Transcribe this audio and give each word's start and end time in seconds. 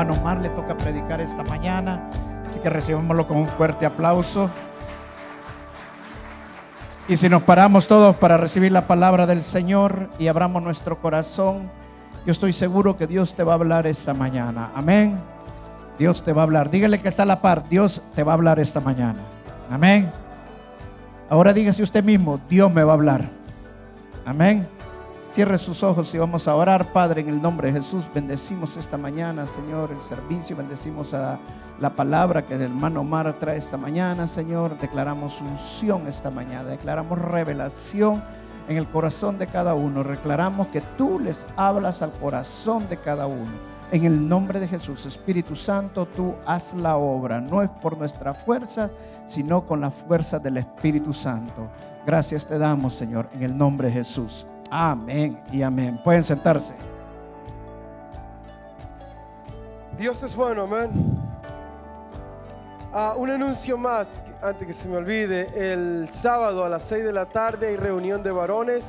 Hermano 0.00 0.22
Mar 0.22 0.40
le 0.40 0.48
toca 0.48 0.74
predicar 0.78 1.20
esta 1.20 1.44
mañana, 1.44 2.08
así 2.48 2.58
que 2.58 2.70
recibámoslo 2.70 3.28
con 3.28 3.36
un 3.36 3.48
fuerte 3.48 3.84
aplauso. 3.84 4.48
Y 7.06 7.18
si 7.18 7.28
nos 7.28 7.42
paramos 7.42 7.86
todos 7.86 8.16
para 8.16 8.38
recibir 8.38 8.72
la 8.72 8.86
palabra 8.86 9.26
del 9.26 9.42
Señor 9.42 10.08
y 10.18 10.28
abramos 10.28 10.62
nuestro 10.62 11.02
corazón, 11.02 11.70
yo 12.24 12.32
estoy 12.32 12.54
seguro 12.54 12.96
que 12.96 13.06
Dios 13.06 13.34
te 13.34 13.44
va 13.44 13.52
a 13.52 13.56
hablar 13.56 13.86
esta 13.86 14.14
mañana. 14.14 14.70
Amén. 14.74 15.20
Dios 15.98 16.24
te 16.24 16.32
va 16.32 16.40
a 16.40 16.44
hablar. 16.44 16.70
Dígale 16.70 16.98
que 16.98 17.08
está 17.08 17.24
a 17.24 17.26
la 17.26 17.42
par. 17.42 17.68
Dios 17.68 18.00
te 18.14 18.22
va 18.22 18.32
a 18.32 18.36
hablar 18.36 18.58
esta 18.58 18.80
mañana. 18.80 19.20
Amén. 19.70 20.10
Ahora 21.28 21.52
dígase 21.52 21.82
usted 21.82 22.02
mismo, 22.02 22.40
Dios 22.48 22.72
me 22.72 22.84
va 22.84 22.92
a 22.92 22.94
hablar. 22.94 23.28
Amén. 24.24 24.66
Cierre 25.30 25.58
sus 25.58 25.84
ojos 25.84 26.12
y 26.12 26.18
vamos 26.18 26.48
a 26.48 26.56
orar, 26.56 26.92
Padre, 26.92 27.20
en 27.20 27.28
el 27.28 27.40
nombre 27.40 27.68
de 27.68 27.74
Jesús. 27.74 28.08
Bendecimos 28.12 28.76
esta 28.76 28.98
mañana, 28.98 29.46
Señor, 29.46 29.92
el 29.92 30.02
servicio. 30.02 30.56
Bendecimos 30.56 31.14
a 31.14 31.38
la 31.78 31.90
palabra 31.90 32.44
que 32.44 32.54
el 32.54 32.62
hermano 32.62 33.02
Omar 33.02 33.32
trae 33.38 33.56
esta 33.56 33.76
mañana, 33.76 34.26
Señor. 34.26 34.76
Declaramos 34.80 35.40
unción 35.40 36.08
esta 36.08 36.32
mañana. 36.32 36.70
Declaramos 36.70 37.16
revelación 37.16 38.20
en 38.68 38.76
el 38.76 38.88
corazón 38.88 39.38
de 39.38 39.46
cada 39.46 39.74
uno. 39.74 40.02
Declaramos 40.02 40.66
que 40.66 40.80
tú 40.80 41.20
les 41.20 41.46
hablas 41.54 42.02
al 42.02 42.10
corazón 42.10 42.88
de 42.88 42.96
cada 42.96 43.28
uno. 43.28 43.52
En 43.92 44.04
el 44.04 44.28
nombre 44.28 44.58
de 44.58 44.66
Jesús, 44.66 45.06
Espíritu 45.06 45.54
Santo, 45.54 46.06
tú 46.06 46.34
haz 46.44 46.74
la 46.74 46.96
obra. 46.96 47.40
No 47.40 47.62
es 47.62 47.70
por 47.70 47.96
nuestra 47.96 48.34
fuerza, 48.34 48.90
sino 49.26 49.64
con 49.64 49.80
la 49.80 49.92
fuerza 49.92 50.40
del 50.40 50.56
Espíritu 50.56 51.12
Santo. 51.12 51.70
Gracias 52.04 52.44
te 52.48 52.58
damos, 52.58 52.94
Señor, 52.94 53.28
en 53.32 53.44
el 53.44 53.56
nombre 53.56 53.86
de 53.86 53.94
Jesús. 53.94 54.44
Amén 54.70 55.42
y 55.50 55.62
amén. 55.62 56.00
Pueden 56.02 56.22
sentarse. 56.22 56.74
Dios 59.98 60.22
es 60.22 60.34
bueno, 60.34 60.62
amén. 60.62 60.90
Ah, 62.92 63.14
un 63.16 63.30
anuncio 63.30 63.76
más, 63.76 64.08
antes 64.40 64.68
que 64.68 64.72
se 64.72 64.88
me 64.88 64.96
olvide. 64.96 65.50
El 65.54 66.08
sábado 66.12 66.64
a 66.64 66.68
las 66.68 66.84
6 66.84 67.04
de 67.04 67.12
la 67.12 67.26
tarde 67.26 67.68
hay 67.68 67.76
reunión 67.76 68.22
de 68.22 68.30
varones. 68.30 68.84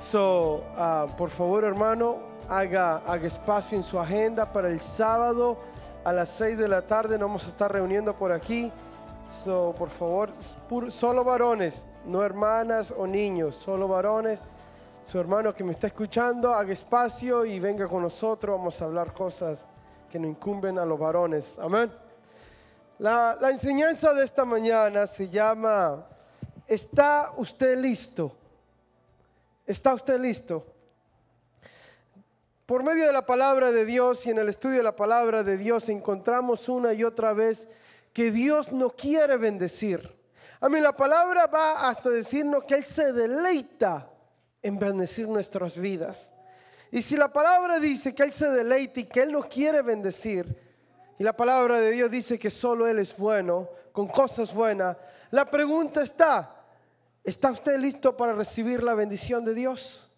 So, 0.00 0.64
ah, 0.76 1.06
por 1.16 1.30
favor, 1.30 1.62
hermano, 1.62 2.16
haga, 2.48 2.96
haga 3.06 3.28
espacio 3.28 3.78
en 3.78 3.84
su 3.84 4.00
agenda 4.00 4.52
para 4.52 4.68
el 4.68 4.80
sábado 4.80 5.58
a 6.04 6.12
las 6.12 6.28
6 6.30 6.58
de 6.58 6.68
la 6.68 6.82
tarde. 6.82 7.18
Nos 7.18 7.28
vamos 7.28 7.44
a 7.46 7.48
estar 7.50 7.72
reuniendo 7.72 8.14
por 8.14 8.32
aquí. 8.32 8.72
So, 9.30 9.76
por 9.78 9.90
favor, 9.90 10.30
solo 10.88 11.22
varones, 11.22 11.84
no 12.04 12.24
hermanas 12.24 12.92
o 12.96 13.06
niños, 13.06 13.54
solo 13.54 13.86
varones 13.86 14.40
su 15.10 15.18
hermano 15.18 15.54
que 15.54 15.64
me 15.64 15.72
está 15.72 15.86
escuchando, 15.86 16.52
haga 16.52 16.70
espacio 16.70 17.46
y 17.46 17.58
venga 17.58 17.88
con 17.88 18.02
nosotros. 18.02 18.58
Vamos 18.58 18.78
a 18.82 18.84
hablar 18.84 19.14
cosas 19.14 19.58
que 20.10 20.18
nos 20.18 20.28
incumben 20.28 20.78
a 20.78 20.84
los 20.84 20.98
varones. 20.98 21.58
Amén. 21.58 21.90
La, 22.98 23.38
la 23.40 23.50
enseñanza 23.50 24.12
de 24.12 24.26
esta 24.26 24.44
mañana 24.44 25.06
se 25.06 25.30
llama, 25.30 26.06
¿está 26.66 27.32
usted 27.38 27.78
listo? 27.78 28.36
¿Está 29.64 29.94
usted 29.94 30.20
listo? 30.20 30.66
Por 32.66 32.82
medio 32.82 33.06
de 33.06 33.12
la 33.14 33.24
palabra 33.24 33.72
de 33.72 33.86
Dios 33.86 34.26
y 34.26 34.30
en 34.30 34.36
el 34.36 34.50
estudio 34.50 34.76
de 34.76 34.82
la 34.82 34.96
palabra 34.96 35.42
de 35.42 35.56
Dios 35.56 35.88
encontramos 35.88 36.68
una 36.68 36.92
y 36.92 37.02
otra 37.02 37.32
vez 37.32 37.66
que 38.12 38.30
Dios 38.30 38.72
no 38.72 38.90
quiere 38.90 39.38
bendecir. 39.38 40.14
A 40.60 40.68
mí 40.68 40.82
la 40.82 40.92
palabra 40.92 41.46
va 41.46 41.88
hasta 41.88 42.10
decirnos 42.10 42.64
que 42.64 42.74
Él 42.74 42.84
se 42.84 43.10
deleita 43.14 44.10
en 44.62 44.78
bendecir 44.78 45.28
nuestras 45.28 45.76
vidas. 45.76 46.30
Y 46.90 47.02
si 47.02 47.16
la 47.16 47.32
palabra 47.32 47.78
dice 47.78 48.14
que 48.14 48.22
Él 48.22 48.32
se 48.32 48.48
deleita 48.48 49.00
y 49.00 49.04
que 49.04 49.22
Él 49.22 49.32
nos 49.32 49.46
quiere 49.46 49.82
bendecir, 49.82 50.46
y 51.18 51.24
la 51.24 51.36
palabra 51.36 51.80
de 51.80 51.90
Dios 51.90 52.10
dice 52.10 52.38
que 52.38 52.50
solo 52.50 52.86
Él 52.86 52.98
es 52.98 53.16
bueno, 53.16 53.68
con 53.92 54.08
cosas 54.08 54.54
buenas, 54.54 54.96
la 55.30 55.44
pregunta 55.44 56.02
está, 56.02 56.64
¿está 57.22 57.50
usted 57.50 57.78
listo 57.78 58.16
para 58.16 58.32
recibir 58.32 58.82
la 58.82 58.94
bendición 58.94 59.44
de 59.44 59.54
Dios? 59.54 60.08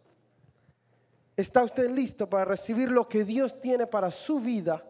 ¿Está 1.37 1.65
usted 1.65 1.91
listo 1.91 2.29
para 2.29 2.45
recibir 2.45 2.91
lo 2.91 3.09
que 3.09 3.25
Dios 3.25 3.61
tiene 3.61 3.87
para 3.87 4.11
su 4.11 4.41
vida? 4.41 4.85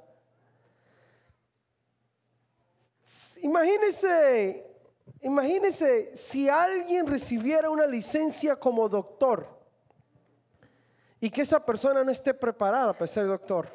Imagínese 3.43 4.70
Imagínense 5.23 6.17
si 6.17 6.49
alguien 6.49 7.07
recibiera 7.07 7.69
una 7.69 7.87
licencia 7.87 8.57
como 8.57 8.89
doctor 8.89 9.47
y 11.21 11.29
que 11.29 11.43
esa 11.43 11.65
persona 11.65 12.03
no 12.03 12.11
esté 12.11 12.33
preparada 12.33 12.95
para 12.95 13.07
ser 13.07 13.27
doctor. 13.27 13.69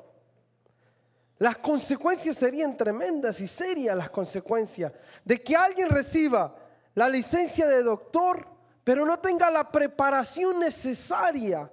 Las 1.38 1.57
consecuencias 1.57 2.38
serían 2.38 2.75
tremendas 2.75 3.39
y 3.41 3.47
serias 3.47 3.95
las 3.95 4.09
consecuencias 4.09 4.91
de 5.23 5.39
que 5.39 5.56
alguien 5.56 5.89
reciba 5.89 6.56
la 6.95 7.07
licencia 7.09 7.67
de 7.67 7.83
doctor, 7.83 8.47
pero 8.83 9.06
no 9.06 9.19
tenga 9.19 9.51
la 9.51 9.69
preparación 9.72 10.59
necesaria 10.59 11.69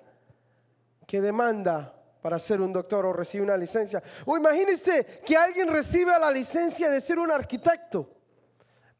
que 1.06 1.20
demanda 1.20 1.94
para 2.20 2.38
ser 2.38 2.60
un 2.60 2.72
doctor 2.72 3.06
o 3.06 3.12
recibir 3.12 3.44
una 3.44 3.56
licencia. 3.56 4.02
O 4.26 4.36
imagínense 4.36 5.22
que 5.24 5.36
alguien 5.36 5.68
reciba 5.68 6.18
la 6.18 6.30
licencia 6.30 6.90
de 6.90 7.00
ser 7.00 7.18
un 7.18 7.30
arquitecto 7.30 8.21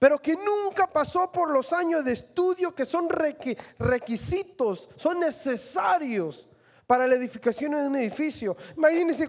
pero 0.02 0.18
que 0.18 0.34
nunca 0.34 0.88
pasó 0.88 1.30
por 1.30 1.52
los 1.52 1.72
años 1.72 2.04
de 2.04 2.14
estudio 2.14 2.74
que 2.74 2.84
son 2.84 3.08
requisitos, 3.08 4.88
son 4.96 5.20
necesarios 5.20 6.48
para 6.88 7.06
la 7.06 7.14
edificación 7.14 7.70
de 7.70 7.86
un 7.86 7.94
edificio. 7.94 8.56
Imagínense 8.76 9.28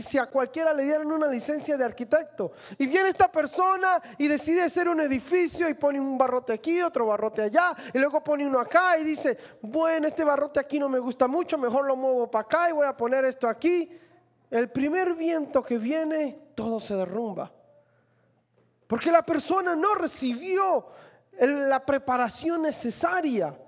si 0.00 0.18
a 0.18 0.26
cualquiera 0.26 0.72
le 0.72 0.84
dieran 0.84 1.10
una 1.10 1.26
licencia 1.26 1.76
de 1.76 1.84
arquitecto 1.84 2.52
y 2.78 2.86
viene 2.86 3.08
esta 3.08 3.32
persona 3.32 4.00
y 4.16 4.28
decide 4.28 4.62
hacer 4.62 4.88
un 4.88 5.00
edificio 5.00 5.68
y 5.68 5.74
pone 5.74 5.98
un 5.98 6.16
barrote 6.16 6.52
aquí, 6.52 6.80
otro 6.80 7.06
barrote 7.06 7.42
allá 7.42 7.74
y 7.92 7.98
luego 7.98 8.22
pone 8.22 8.46
uno 8.46 8.60
acá 8.60 8.96
y 8.98 9.02
dice, 9.02 9.36
bueno, 9.60 10.06
este 10.06 10.22
barrote 10.22 10.60
aquí 10.60 10.78
no 10.78 10.88
me 10.88 11.00
gusta 11.00 11.26
mucho, 11.26 11.58
mejor 11.58 11.84
lo 11.84 11.96
muevo 11.96 12.30
para 12.30 12.44
acá 12.44 12.70
y 12.70 12.72
voy 12.74 12.86
a 12.86 12.96
poner 12.96 13.24
esto 13.24 13.48
aquí. 13.48 13.90
El 14.48 14.70
primer 14.70 15.14
viento 15.14 15.64
que 15.64 15.78
viene, 15.78 16.38
todo 16.54 16.78
se 16.78 16.94
derrumba. 16.94 17.50
Porque 18.92 19.10
la 19.10 19.24
persona 19.24 19.74
no 19.74 19.94
recibió 19.94 20.84
la 21.40 21.82
preparación 21.82 22.60
necesaria 22.60 23.58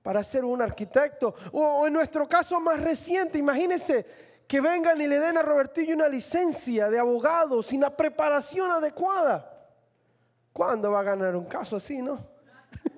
para 0.00 0.22
ser 0.22 0.44
un 0.44 0.62
arquitecto. 0.62 1.34
O, 1.50 1.84
en 1.84 1.92
nuestro 1.92 2.28
caso 2.28 2.60
más 2.60 2.80
reciente, 2.80 3.38
imagínense 3.38 4.06
que 4.46 4.60
vengan 4.60 5.00
y 5.00 5.08
le 5.08 5.18
den 5.18 5.36
a 5.36 5.42
Robertillo 5.42 5.96
una 5.96 6.06
licencia 6.06 6.88
de 6.88 6.96
abogado 6.96 7.60
sin 7.60 7.80
la 7.80 7.96
preparación 7.96 8.70
adecuada. 8.70 9.52
¿Cuándo 10.52 10.92
va 10.92 11.00
a 11.00 11.02
ganar 11.02 11.34
un 11.34 11.46
caso 11.46 11.74
así, 11.74 12.00
no? 12.00 12.24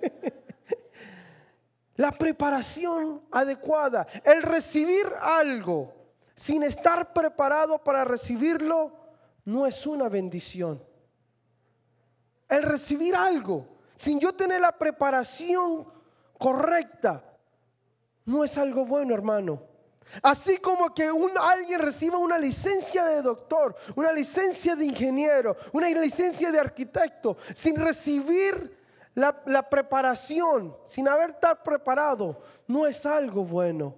la 1.96 2.12
preparación 2.12 3.22
adecuada, 3.30 4.06
el 4.22 4.42
recibir 4.42 5.06
algo 5.18 5.94
sin 6.36 6.62
estar 6.62 7.14
preparado 7.14 7.82
para 7.82 8.04
recibirlo, 8.04 8.92
no 9.46 9.66
es 9.66 9.86
una 9.86 10.10
bendición 10.10 10.86
el 12.48 12.62
recibir 12.62 13.14
algo 13.14 13.66
sin 13.96 14.20
yo 14.20 14.32
tener 14.32 14.60
la 14.60 14.72
preparación 14.72 15.86
correcta, 16.38 17.24
no 18.24 18.44
es 18.44 18.56
algo 18.56 18.86
bueno, 18.86 19.12
hermano. 19.12 19.62
Así 20.22 20.58
como 20.58 20.94
que 20.94 21.10
un, 21.10 21.32
alguien 21.36 21.80
reciba 21.80 22.16
una 22.16 22.38
licencia 22.38 23.04
de 23.04 23.20
doctor, 23.22 23.74
una 23.96 24.12
licencia 24.12 24.74
de 24.76 24.86
ingeniero, 24.86 25.56
una 25.72 25.88
licencia 25.90 26.50
de 26.52 26.60
arquitecto, 26.60 27.36
sin 27.54 27.76
recibir 27.76 28.78
la, 29.14 29.42
la 29.46 29.68
preparación, 29.68 30.76
sin 30.86 31.08
haber 31.08 31.30
estar 31.30 31.62
preparado, 31.62 32.40
no 32.68 32.86
es 32.86 33.04
algo 33.04 33.44
bueno. 33.44 33.94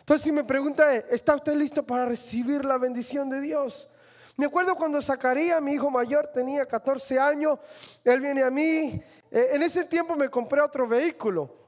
Entonces 0.00 0.24
si 0.24 0.32
me 0.32 0.44
pregunta, 0.44 0.94
¿está 0.94 1.36
usted 1.36 1.54
listo 1.54 1.84
para 1.84 2.06
recibir 2.06 2.64
la 2.64 2.78
bendición 2.78 3.28
de 3.28 3.40
Dios? 3.40 3.88
Me 4.36 4.46
acuerdo 4.46 4.74
cuando 4.76 5.00
Zacarías, 5.00 5.62
mi 5.62 5.72
hijo 5.72 5.90
mayor, 5.90 6.30
tenía 6.32 6.66
14 6.66 7.18
años, 7.18 7.58
él 8.04 8.20
viene 8.20 8.42
a 8.42 8.50
mí, 8.50 9.02
eh, 9.30 9.48
en 9.52 9.62
ese 9.62 9.84
tiempo 9.84 10.14
me 10.14 10.28
compré 10.28 10.60
otro 10.60 10.86
vehículo. 10.86 11.66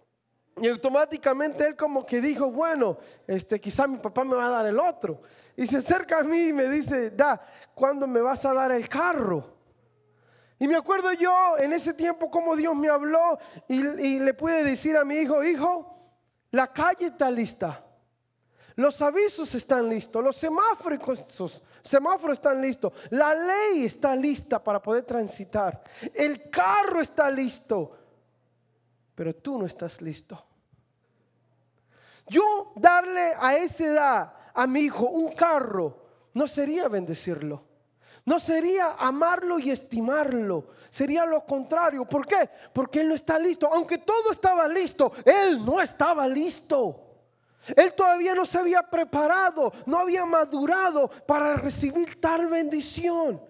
Y 0.60 0.68
automáticamente 0.68 1.66
él 1.66 1.76
como 1.76 2.04
que 2.04 2.20
dijo, 2.20 2.50
bueno, 2.50 2.98
este, 3.26 3.58
quizá 3.58 3.86
mi 3.86 3.96
papá 3.96 4.22
me 4.24 4.34
va 4.34 4.46
a 4.46 4.50
dar 4.50 4.66
el 4.66 4.78
otro. 4.78 5.22
Y 5.56 5.66
se 5.66 5.78
acerca 5.78 6.18
a 6.18 6.24
mí 6.24 6.48
y 6.48 6.52
me 6.52 6.68
dice, 6.68 7.10
da, 7.10 7.40
¿cuándo 7.74 8.06
me 8.06 8.20
vas 8.20 8.44
a 8.44 8.52
dar 8.52 8.70
el 8.72 8.86
carro? 8.86 9.56
Y 10.58 10.68
me 10.68 10.76
acuerdo 10.76 11.12
yo 11.12 11.56
en 11.58 11.72
ese 11.72 11.94
tiempo 11.94 12.30
como 12.30 12.54
Dios 12.54 12.76
me 12.76 12.88
habló 12.88 13.38
y, 13.66 13.76
y 13.76 14.20
le 14.20 14.34
pude 14.34 14.62
decir 14.62 14.96
a 14.96 15.04
mi 15.04 15.14
hijo, 15.16 15.42
hijo, 15.42 16.12
la 16.50 16.66
calle 16.66 17.06
está 17.06 17.30
lista. 17.30 17.87
Los 18.78 19.02
avisos 19.02 19.52
están 19.56 19.88
listos, 19.88 20.22
los 20.22 20.36
semáforos, 20.36 21.60
semáforos 21.82 22.34
están 22.34 22.62
listos, 22.62 22.92
la 23.10 23.34
ley 23.34 23.84
está 23.84 24.14
lista 24.14 24.62
para 24.62 24.80
poder 24.80 25.02
transitar, 25.02 25.82
el 26.14 26.48
carro 26.48 27.00
está 27.00 27.28
listo, 27.28 27.90
pero 29.16 29.34
tú 29.34 29.58
no 29.58 29.66
estás 29.66 30.00
listo. 30.00 30.40
Yo 32.28 32.70
darle 32.76 33.32
a 33.36 33.56
esa 33.56 33.84
edad 33.84 34.32
a 34.54 34.64
mi 34.68 34.82
hijo 34.82 35.08
un 35.08 35.32
carro 35.32 35.96
no 36.34 36.46
sería 36.46 36.86
bendecirlo. 36.86 37.64
No 38.26 38.38
sería 38.38 38.92
amarlo 38.92 39.58
y 39.58 39.72
estimarlo. 39.72 40.68
Sería 40.88 41.26
lo 41.26 41.44
contrario. 41.44 42.04
¿Por 42.04 42.28
qué? 42.28 42.48
Porque 42.72 43.00
él 43.00 43.08
no 43.08 43.16
está 43.16 43.40
listo. 43.40 43.68
Aunque 43.72 43.98
todo 43.98 44.30
estaba 44.30 44.68
listo, 44.68 45.10
él 45.24 45.64
no 45.64 45.80
estaba 45.80 46.28
listo. 46.28 47.07
Él 47.76 47.94
todavía 47.94 48.34
no 48.34 48.46
se 48.46 48.58
había 48.58 48.82
preparado, 48.82 49.72
no 49.86 49.98
había 49.98 50.24
madurado 50.24 51.08
para 51.26 51.54
recibir 51.56 52.20
tal 52.20 52.46
bendición. 52.46 53.42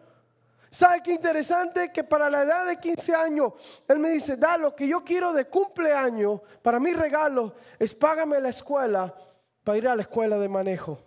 ¿Sabe 0.70 1.02
qué 1.02 1.12
interesante? 1.12 1.90
Que 1.92 2.04
para 2.04 2.28
la 2.28 2.42
edad 2.42 2.66
de 2.66 2.78
15 2.78 3.14
años, 3.14 3.52
él 3.86 3.98
me 3.98 4.10
dice, 4.10 4.36
da 4.36 4.58
lo 4.58 4.74
que 4.74 4.86
yo 4.86 5.02
quiero 5.02 5.32
de 5.32 5.46
cumpleaños, 5.46 6.40
para 6.62 6.78
mi 6.78 6.92
regalo, 6.92 7.54
es 7.78 7.94
págame 7.94 8.40
la 8.40 8.50
escuela 8.50 9.14
para 9.64 9.78
ir 9.78 9.88
a 9.88 9.96
la 9.96 10.02
escuela 10.02 10.38
de 10.38 10.48
manejo. 10.48 10.98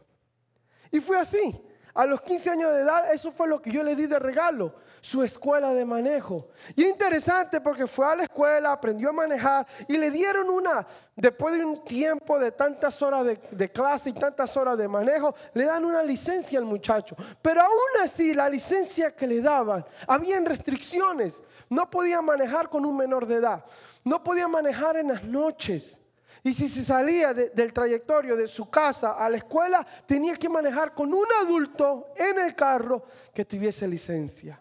Y 0.89 0.99
fue 0.99 1.17
así. 1.17 1.63
A 1.93 2.05
los 2.05 2.21
15 2.21 2.49
años 2.49 2.73
de 2.73 2.81
edad, 2.81 3.13
eso 3.13 3.31
fue 3.31 3.47
lo 3.47 3.61
que 3.61 3.71
yo 3.71 3.83
le 3.83 3.95
di 3.95 4.05
de 4.05 4.17
regalo, 4.17 4.75
su 5.01 5.23
escuela 5.23 5.73
de 5.73 5.83
manejo. 5.83 6.49
Y 6.75 6.85
interesante 6.85 7.59
porque 7.59 7.87
fue 7.87 8.05
a 8.05 8.15
la 8.15 8.23
escuela, 8.23 8.71
aprendió 8.71 9.09
a 9.09 9.13
manejar 9.13 9.67
y 9.87 9.97
le 9.97 10.11
dieron 10.11 10.49
una, 10.49 10.87
después 11.15 11.55
de 11.55 11.65
un 11.65 11.83
tiempo 11.83 12.39
de 12.39 12.51
tantas 12.51 13.01
horas 13.01 13.25
de, 13.25 13.71
clase 13.71 14.11
y 14.11 14.13
tantas 14.13 14.55
horas 14.55 14.77
de 14.77 14.87
manejo, 14.87 15.33
le 15.55 15.65
dan 15.65 15.83
una 15.83 16.03
licencia 16.03 16.59
al 16.59 16.65
muchacho. 16.65 17.15
Pero 17.41 17.61
aún 17.61 18.03
así, 18.03 18.33
la 18.35 18.47
licencia 18.47 19.15
que 19.15 19.25
le 19.25 19.41
daban, 19.41 19.83
habían 20.07 20.45
restricciones. 20.45 21.33
No 21.67 21.89
podía 21.89 22.21
manejar 22.21 22.69
con 22.69 22.85
un 22.85 22.95
menor 22.95 23.25
de 23.25 23.35
edad. 23.35 23.65
No 24.03 24.23
podía 24.23 24.47
manejar 24.47 24.97
en 24.97 25.07
las 25.07 25.23
noches. 25.23 25.97
Y 26.43 26.53
si 26.53 26.69
se 26.69 26.83
salía 26.83 27.33
del 27.33 27.73
trayectorio 27.73 28.35
de 28.35 28.47
su 28.47 28.69
casa 28.69 29.11
a 29.11 29.29
la 29.29 29.37
escuela, 29.37 29.85
tenía 30.05 30.35
que 30.35 30.49
manejar 30.49 30.93
con 30.93 31.13
un 31.13 31.25
adulto 31.41 32.13
en 32.15 32.39
el 32.39 32.55
carro 32.55 33.03
que 33.33 33.45
tuviese 33.45 33.87
licencia. 33.87 34.60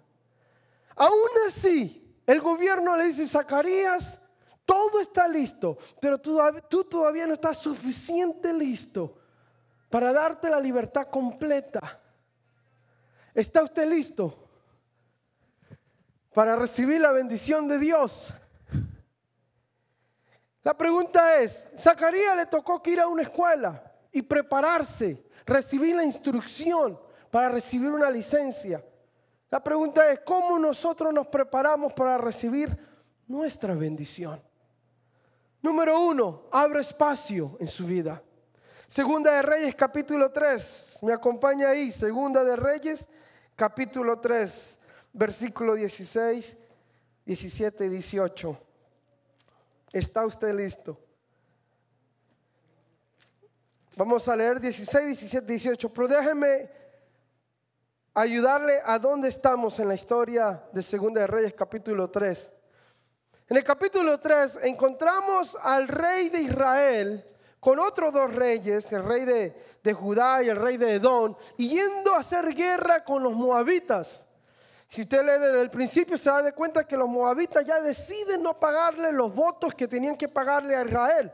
Aún 0.96 1.30
así, 1.46 2.00
el 2.26 2.40
gobierno 2.40 2.96
le 2.96 3.06
dice, 3.06 3.26
Zacarías, 3.26 4.20
todo 4.64 5.00
está 5.00 5.26
listo, 5.26 5.78
pero 6.00 6.18
tú, 6.18 6.84
todavía 6.84 7.26
no 7.26 7.32
estás 7.32 7.58
suficiente 7.58 8.52
listo 8.52 9.18
para 9.88 10.12
darte 10.12 10.48
la 10.48 10.60
libertad 10.60 11.08
completa. 11.08 12.00
¿Está 13.34 13.64
usted 13.64 13.88
listo 13.88 14.48
para 16.32 16.54
recibir 16.54 17.00
la 17.00 17.10
bendición 17.10 17.66
de 17.66 17.78
Dios? 17.78 18.32
La 20.62 20.76
pregunta 20.76 21.40
es, 21.40 21.66
Zacarías 21.76 22.36
le 22.36 22.46
tocó 22.46 22.80
que 22.80 22.92
ir 22.92 23.00
a 23.00 23.08
una 23.08 23.22
escuela 23.22 23.82
y 24.12 24.22
prepararse, 24.22 25.26
recibir 25.46 25.96
la 25.96 26.04
instrucción 26.04 26.96
para 27.30 27.48
recibir 27.48 27.90
una 27.90 28.08
licencia. 28.08 28.84
La 29.50 29.62
pregunta 29.62 30.10
es, 30.12 30.20
¿cómo 30.20 30.58
nosotros 30.58 31.12
nos 31.12 31.26
preparamos 31.26 31.92
para 31.92 32.16
recibir 32.16 32.76
nuestra 33.26 33.74
bendición? 33.74 34.40
Número 35.60 36.00
uno, 36.00 36.44
abre 36.52 36.80
espacio 36.80 37.56
en 37.58 37.66
su 37.66 37.84
vida. 37.84 38.22
Segunda 38.86 39.32
de 39.32 39.42
Reyes 39.42 39.74
capítulo 39.74 40.30
3, 40.30 41.00
me 41.02 41.12
acompaña 41.12 41.68
ahí, 41.68 41.90
Segunda 41.90 42.44
de 42.44 42.54
Reyes 42.54 43.08
capítulo 43.56 44.20
3, 44.20 44.78
versículo 45.12 45.74
16, 45.74 46.56
17 47.26 47.86
y 47.86 47.88
18. 47.88 48.58
¿Está 49.92 50.24
usted 50.26 50.54
listo? 50.54 50.98
Vamos 53.96 54.28
a 54.28 54.36
leer 54.36 54.60
16, 54.60 55.18
17, 55.18 55.46
18, 55.46 55.92
pero 55.92 56.08
déjeme 56.08 56.79
ayudarle 58.14 58.80
a 58.84 58.98
dónde 58.98 59.28
estamos 59.28 59.78
en 59.78 59.88
la 59.88 59.94
historia 59.94 60.62
de 60.72 60.82
Segunda 60.82 61.20
de 61.20 61.26
Reyes 61.26 61.54
capítulo 61.54 62.10
3. 62.10 62.52
En 63.48 63.56
el 63.56 63.64
capítulo 63.64 64.18
3 64.18 64.60
encontramos 64.62 65.56
al 65.60 65.88
rey 65.88 66.28
de 66.28 66.40
Israel 66.40 67.24
con 67.58 67.78
otros 67.78 68.12
dos 68.12 68.34
reyes, 68.34 68.90
el 68.92 69.04
rey 69.04 69.24
de, 69.24 69.54
de 69.82 69.92
Judá 69.92 70.42
y 70.42 70.48
el 70.48 70.56
rey 70.56 70.76
de 70.76 70.94
Edom, 70.94 71.36
yendo 71.56 72.14
a 72.14 72.20
hacer 72.20 72.54
guerra 72.54 73.04
con 73.04 73.22
los 73.22 73.34
moabitas. 73.34 74.26
Si 74.88 75.02
usted 75.02 75.20
lee 75.20 75.40
desde 75.40 75.60
el 75.60 75.70
principio 75.70 76.18
se 76.18 76.30
da 76.30 76.42
de 76.42 76.52
cuenta 76.52 76.86
que 76.86 76.96
los 76.96 77.08
moabitas 77.08 77.64
ya 77.64 77.80
deciden 77.80 78.42
no 78.42 78.58
pagarle 78.58 79.12
los 79.12 79.32
votos 79.32 79.72
que 79.74 79.86
tenían 79.86 80.16
que 80.16 80.28
pagarle 80.28 80.74
a 80.74 80.84
Israel. 80.84 81.32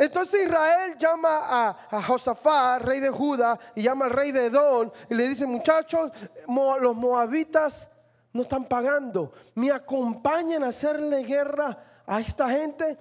Entonces 0.00 0.46
Israel 0.46 0.96
llama 0.98 1.76
a, 1.90 2.02
Josafat, 2.02 2.80
rey 2.80 3.00
de 3.00 3.10
Judá, 3.10 3.58
y 3.74 3.82
llama 3.82 4.06
al 4.06 4.12
rey 4.12 4.32
de 4.32 4.46
Edom, 4.46 4.90
y 5.10 5.14
le 5.14 5.28
dice, 5.28 5.46
muchachos, 5.46 6.10
los 6.48 6.96
moabitas 6.96 7.86
no 8.32 8.42
están 8.42 8.64
pagando, 8.64 9.30
me 9.54 9.70
acompañan 9.70 10.64
a 10.64 10.68
hacerle 10.68 11.22
guerra 11.24 12.02
a 12.06 12.18
esta 12.18 12.48
gente. 12.48 12.96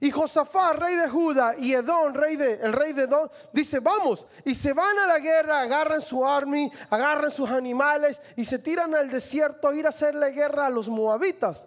Y 0.00 0.10
Josafat, 0.10 0.76
rey 0.76 0.96
de 0.96 1.08
Judá, 1.08 1.54
y 1.56 1.72
Edom, 1.72 2.12
rey 2.12 2.36
de, 2.36 2.56
el 2.56 2.74
rey 2.74 2.92
de 2.92 3.04
Edom, 3.04 3.26
dice, 3.50 3.80
vamos. 3.80 4.26
Y 4.44 4.54
se 4.54 4.74
van 4.74 4.98
a 4.98 5.06
la 5.06 5.20
guerra, 5.20 5.60
agarran 5.60 6.02
su 6.02 6.26
army, 6.26 6.70
agarran 6.90 7.30
sus 7.30 7.48
animales 7.48 8.20
y 8.36 8.44
se 8.44 8.58
tiran 8.58 8.94
al 8.94 9.08
desierto 9.08 9.68
a 9.68 9.74
ir 9.74 9.86
a 9.86 9.88
hacerle 9.88 10.32
guerra 10.32 10.66
a 10.66 10.70
los 10.70 10.90
moabitas. 10.90 11.66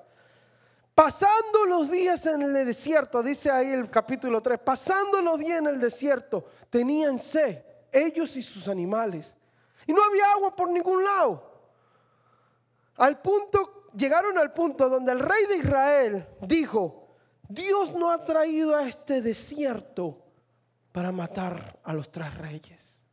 Pasando 0.98 1.68
los 1.68 1.92
días 1.92 2.26
en 2.26 2.42
el 2.42 2.66
desierto, 2.66 3.22
dice 3.22 3.52
ahí 3.52 3.70
el 3.70 3.88
capítulo 3.88 4.42
3, 4.42 4.58
pasando 4.58 5.22
los 5.22 5.38
días 5.38 5.60
en 5.60 5.68
el 5.68 5.80
desierto, 5.80 6.46
tenían 6.72 7.20
sed, 7.20 7.64
ellos 7.92 8.36
y 8.36 8.42
sus 8.42 8.68
animales. 8.68 9.36
Y 9.86 9.94
no 9.94 10.04
había 10.04 10.32
agua 10.32 10.56
por 10.56 10.72
ningún 10.72 11.04
lado. 11.04 11.52
Al 12.96 13.22
punto, 13.22 13.90
llegaron 13.96 14.40
al 14.40 14.52
punto 14.54 14.90
donde 14.90 15.12
el 15.12 15.20
rey 15.20 15.46
de 15.48 15.58
Israel 15.58 16.28
dijo, 16.42 17.10
Dios 17.48 17.94
no 17.94 18.10
ha 18.10 18.26
traído 18.26 18.76
a 18.76 18.88
este 18.88 19.22
desierto 19.22 20.18
para 20.92 21.12
matar 21.12 21.78
a 21.84 21.94
los 21.94 22.12
tres 22.12 22.34
reyes. 22.40 23.04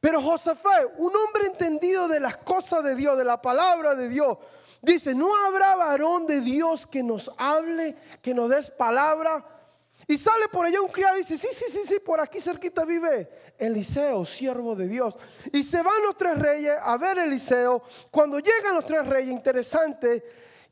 Pero 0.00 0.22
Josafat, 0.22 0.94
un 0.96 1.12
hombre 1.14 1.48
entendido 1.48 2.08
de 2.08 2.20
las 2.20 2.38
cosas 2.38 2.82
de 2.82 2.94
Dios, 2.94 3.18
de 3.18 3.24
la 3.24 3.42
palabra 3.42 3.94
de 3.94 4.08
Dios, 4.08 4.38
dice, 4.92 5.14
no 5.14 5.34
habrá 5.36 5.74
varón 5.74 6.26
de 6.26 6.40
Dios 6.40 6.86
que 6.86 7.02
nos 7.02 7.30
hable, 7.36 7.96
que 8.22 8.32
nos 8.32 8.48
des 8.48 8.70
palabra. 8.70 9.44
Y 10.06 10.16
sale 10.16 10.48
por 10.48 10.64
allá 10.64 10.80
un 10.80 10.88
criado 10.88 11.16
y 11.16 11.20
dice, 11.20 11.36
sí, 11.36 11.48
sí, 11.52 11.64
sí, 11.68 11.80
sí, 11.86 11.98
por 11.98 12.20
aquí 12.20 12.40
cerquita 12.40 12.84
vive 12.84 13.28
Eliseo, 13.58 14.24
siervo 14.24 14.76
de 14.76 14.86
Dios. 14.86 15.16
Y 15.52 15.62
se 15.62 15.82
van 15.82 16.02
los 16.04 16.16
tres 16.16 16.38
reyes 16.38 16.74
a 16.80 16.96
ver 16.96 17.18
Eliseo. 17.18 17.82
Cuando 18.10 18.38
llegan 18.38 18.74
los 18.74 18.86
tres 18.86 19.06
reyes, 19.06 19.32
interesante, 19.32 20.22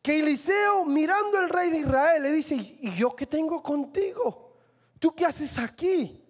que 0.01 0.21
Eliseo 0.21 0.85
mirando 0.85 1.39
al 1.39 1.49
rey 1.49 1.71
de 1.71 1.79
Israel 1.79 2.23
le 2.23 2.31
dice, 2.31 2.55
¿y 2.55 2.95
yo 2.95 3.17
qué 3.17 3.27
tengo 3.27 3.63
contigo? 3.63 4.53
¿Tú 5.01 5.15
qué 5.15 5.27
haces 5.27 5.59
aquí? 5.59 6.23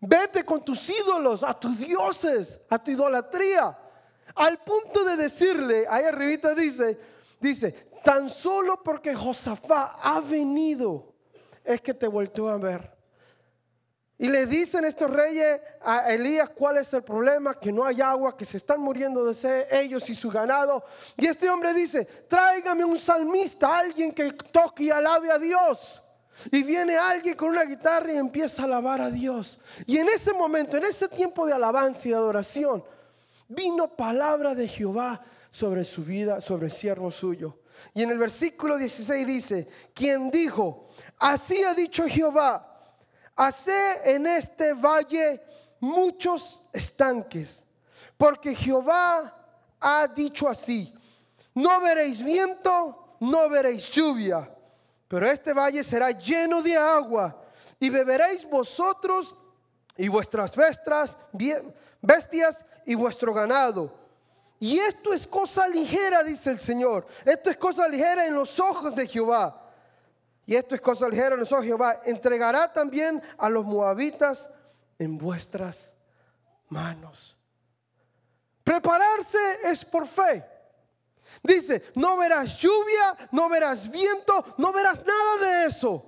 Vete 0.00 0.44
con 0.44 0.64
tus 0.64 0.88
ídolos, 0.88 1.42
a 1.42 1.52
tus 1.52 1.78
dioses, 1.78 2.58
a 2.70 2.78
tu 2.82 2.92
idolatría. 2.92 3.76
Al 4.34 4.58
punto 4.62 5.04
de 5.04 5.16
decirle, 5.16 5.86
ahí 5.88 6.04
arribita 6.04 6.54
dice, 6.54 6.98
dice, 7.40 7.72
tan 8.04 8.30
solo 8.30 8.82
porque 8.82 9.14
Josafá 9.14 9.98
ha 10.02 10.20
venido 10.20 11.14
es 11.64 11.80
que 11.80 11.92
te 11.92 12.06
volteó 12.06 12.48
a 12.48 12.56
ver. 12.56 12.96
Y 14.18 14.28
le 14.28 14.46
dicen 14.46 14.84
estos 14.86 15.10
reyes 15.10 15.60
a 15.82 16.10
Elías 16.12 16.48
cuál 16.50 16.78
es 16.78 16.90
el 16.94 17.02
problema, 17.02 17.58
que 17.60 17.70
no 17.70 17.84
hay 17.84 18.00
agua, 18.00 18.34
que 18.34 18.46
se 18.46 18.56
están 18.56 18.80
muriendo 18.80 19.26
de 19.26 19.34
sed 19.34 19.66
ellos 19.70 20.08
y 20.08 20.14
su 20.14 20.30
ganado. 20.30 20.84
Y 21.18 21.26
este 21.26 21.50
hombre 21.50 21.74
dice, 21.74 22.04
tráigame 22.28 22.84
un 22.84 22.98
salmista, 22.98 23.76
alguien 23.76 24.12
que 24.12 24.32
toque 24.32 24.84
y 24.84 24.90
alabe 24.90 25.30
a 25.30 25.38
Dios. 25.38 26.02
Y 26.50 26.62
viene 26.62 26.96
alguien 26.96 27.36
con 27.36 27.48
una 27.48 27.64
guitarra 27.64 28.12
y 28.12 28.16
empieza 28.16 28.62
a 28.62 28.64
alabar 28.66 29.02
a 29.02 29.10
Dios. 29.10 29.58
Y 29.86 29.98
en 29.98 30.08
ese 30.08 30.32
momento, 30.32 30.78
en 30.78 30.84
ese 30.84 31.08
tiempo 31.08 31.44
de 31.44 31.52
alabanza 31.52 32.00
y 32.04 32.10
de 32.10 32.16
adoración, 32.16 32.84
vino 33.48 33.88
palabra 33.88 34.54
de 34.54 34.66
Jehová 34.66 35.22
sobre 35.56 35.84
su 35.84 36.04
vida, 36.04 36.42
sobre 36.42 36.66
el 36.66 36.72
siervo 36.72 37.10
suyo. 37.10 37.60
Y 37.94 38.02
en 38.02 38.10
el 38.10 38.18
versículo 38.18 38.76
16 38.76 39.26
dice, 39.26 39.68
quien 39.94 40.30
dijo, 40.30 40.90
así 41.18 41.62
ha 41.64 41.72
dicho 41.72 42.06
Jehová 42.06 42.74
Hace 43.36 44.00
en 44.14 44.26
este 44.26 44.72
valle 44.72 45.42
muchos 45.80 46.62
estanques, 46.72 47.62
porque 48.16 48.54
Jehová 48.54 49.30
ha 49.78 50.08
dicho 50.08 50.48
así, 50.48 50.94
no 51.54 51.78
veréis 51.82 52.24
viento, 52.24 53.16
no 53.20 53.50
veréis 53.50 53.90
lluvia, 53.90 54.50
pero 55.06 55.26
este 55.26 55.52
valle 55.52 55.84
será 55.84 56.12
lleno 56.12 56.62
de 56.62 56.78
agua 56.78 57.42
y 57.78 57.90
beberéis 57.90 58.48
vosotros 58.48 59.36
y 59.98 60.08
vuestras 60.08 60.56
bestias, 60.56 61.14
bestias 62.00 62.64
y 62.86 62.94
vuestro 62.94 63.34
ganado. 63.34 64.05
Y 64.58 64.78
esto 64.78 65.12
es 65.12 65.26
cosa 65.26 65.68
ligera, 65.68 66.22
dice 66.22 66.50
el 66.50 66.58
Señor. 66.58 67.06
Esto 67.24 67.50
es 67.50 67.56
cosa 67.56 67.86
ligera 67.88 68.26
en 68.26 68.34
los 68.34 68.58
ojos 68.58 68.94
de 68.94 69.06
Jehová. 69.06 69.62
Y 70.46 70.54
esto 70.54 70.74
es 70.74 70.80
cosa 70.80 71.08
ligera 71.08 71.34
en 71.34 71.40
los 71.40 71.52
ojos 71.52 71.64
Jehová. 71.64 72.00
Entregará 72.04 72.72
también 72.72 73.22
a 73.36 73.48
los 73.48 73.66
moabitas 73.66 74.48
en 74.98 75.18
vuestras 75.18 75.94
manos. 76.68 77.36
Prepararse 78.64 79.38
es 79.64 79.84
por 79.84 80.06
fe. 80.06 80.44
Dice, 81.42 81.82
no 81.94 82.16
verás 82.16 82.56
lluvia, 82.56 83.28
no 83.32 83.48
verás 83.48 83.90
viento, 83.90 84.54
no 84.56 84.72
verás 84.72 85.00
nada 85.04 85.36
de 85.38 85.66
eso. 85.66 86.04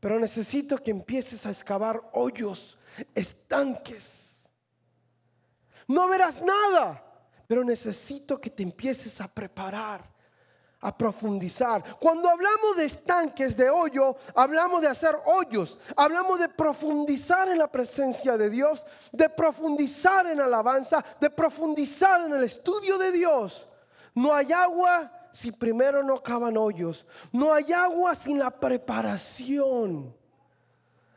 Pero 0.00 0.18
necesito 0.18 0.78
que 0.78 0.90
empieces 0.90 1.44
a 1.44 1.50
excavar 1.50 2.00
hoyos, 2.12 2.78
estanques. 3.14 4.48
No 5.86 6.08
verás 6.08 6.40
nada, 6.42 7.05
pero 7.46 7.64
necesito 7.64 8.40
que 8.40 8.50
te 8.50 8.62
empieces 8.62 9.20
a 9.20 9.28
preparar 9.28 10.16
a 10.80 10.96
profundizar. 10.96 11.82
Cuando 11.98 12.28
hablamos 12.28 12.76
de 12.76 12.84
estanques, 12.84 13.56
de 13.56 13.68
hoyo, 13.68 14.14
hablamos 14.34 14.82
de 14.82 14.88
hacer 14.88 15.16
hoyos, 15.24 15.78
hablamos 15.96 16.38
de 16.38 16.48
profundizar 16.48 17.48
en 17.48 17.58
la 17.58 17.66
presencia 17.66 18.36
de 18.36 18.50
Dios, 18.50 18.84
de 19.10 19.28
profundizar 19.28 20.26
en 20.26 20.40
alabanza, 20.40 21.04
de 21.20 21.30
profundizar 21.30 22.26
en 22.26 22.34
el 22.34 22.44
estudio 22.44 22.98
de 22.98 23.10
Dios. 23.10 23.66
No 24.14 24.32
hay 24.34 24.52
agua 24.52 25.10
si 25.32 25.50
primero 25.52 26.02
no 26.02 26.22
cavan 26.22 26.56
hoyos. 26.56 27.04
No 27.32 27.52
hay 27.52 27.72
agua 27.72 28.14
sin 28.14 28.38
la 28.38 28.50
preparación. 28.50 30.14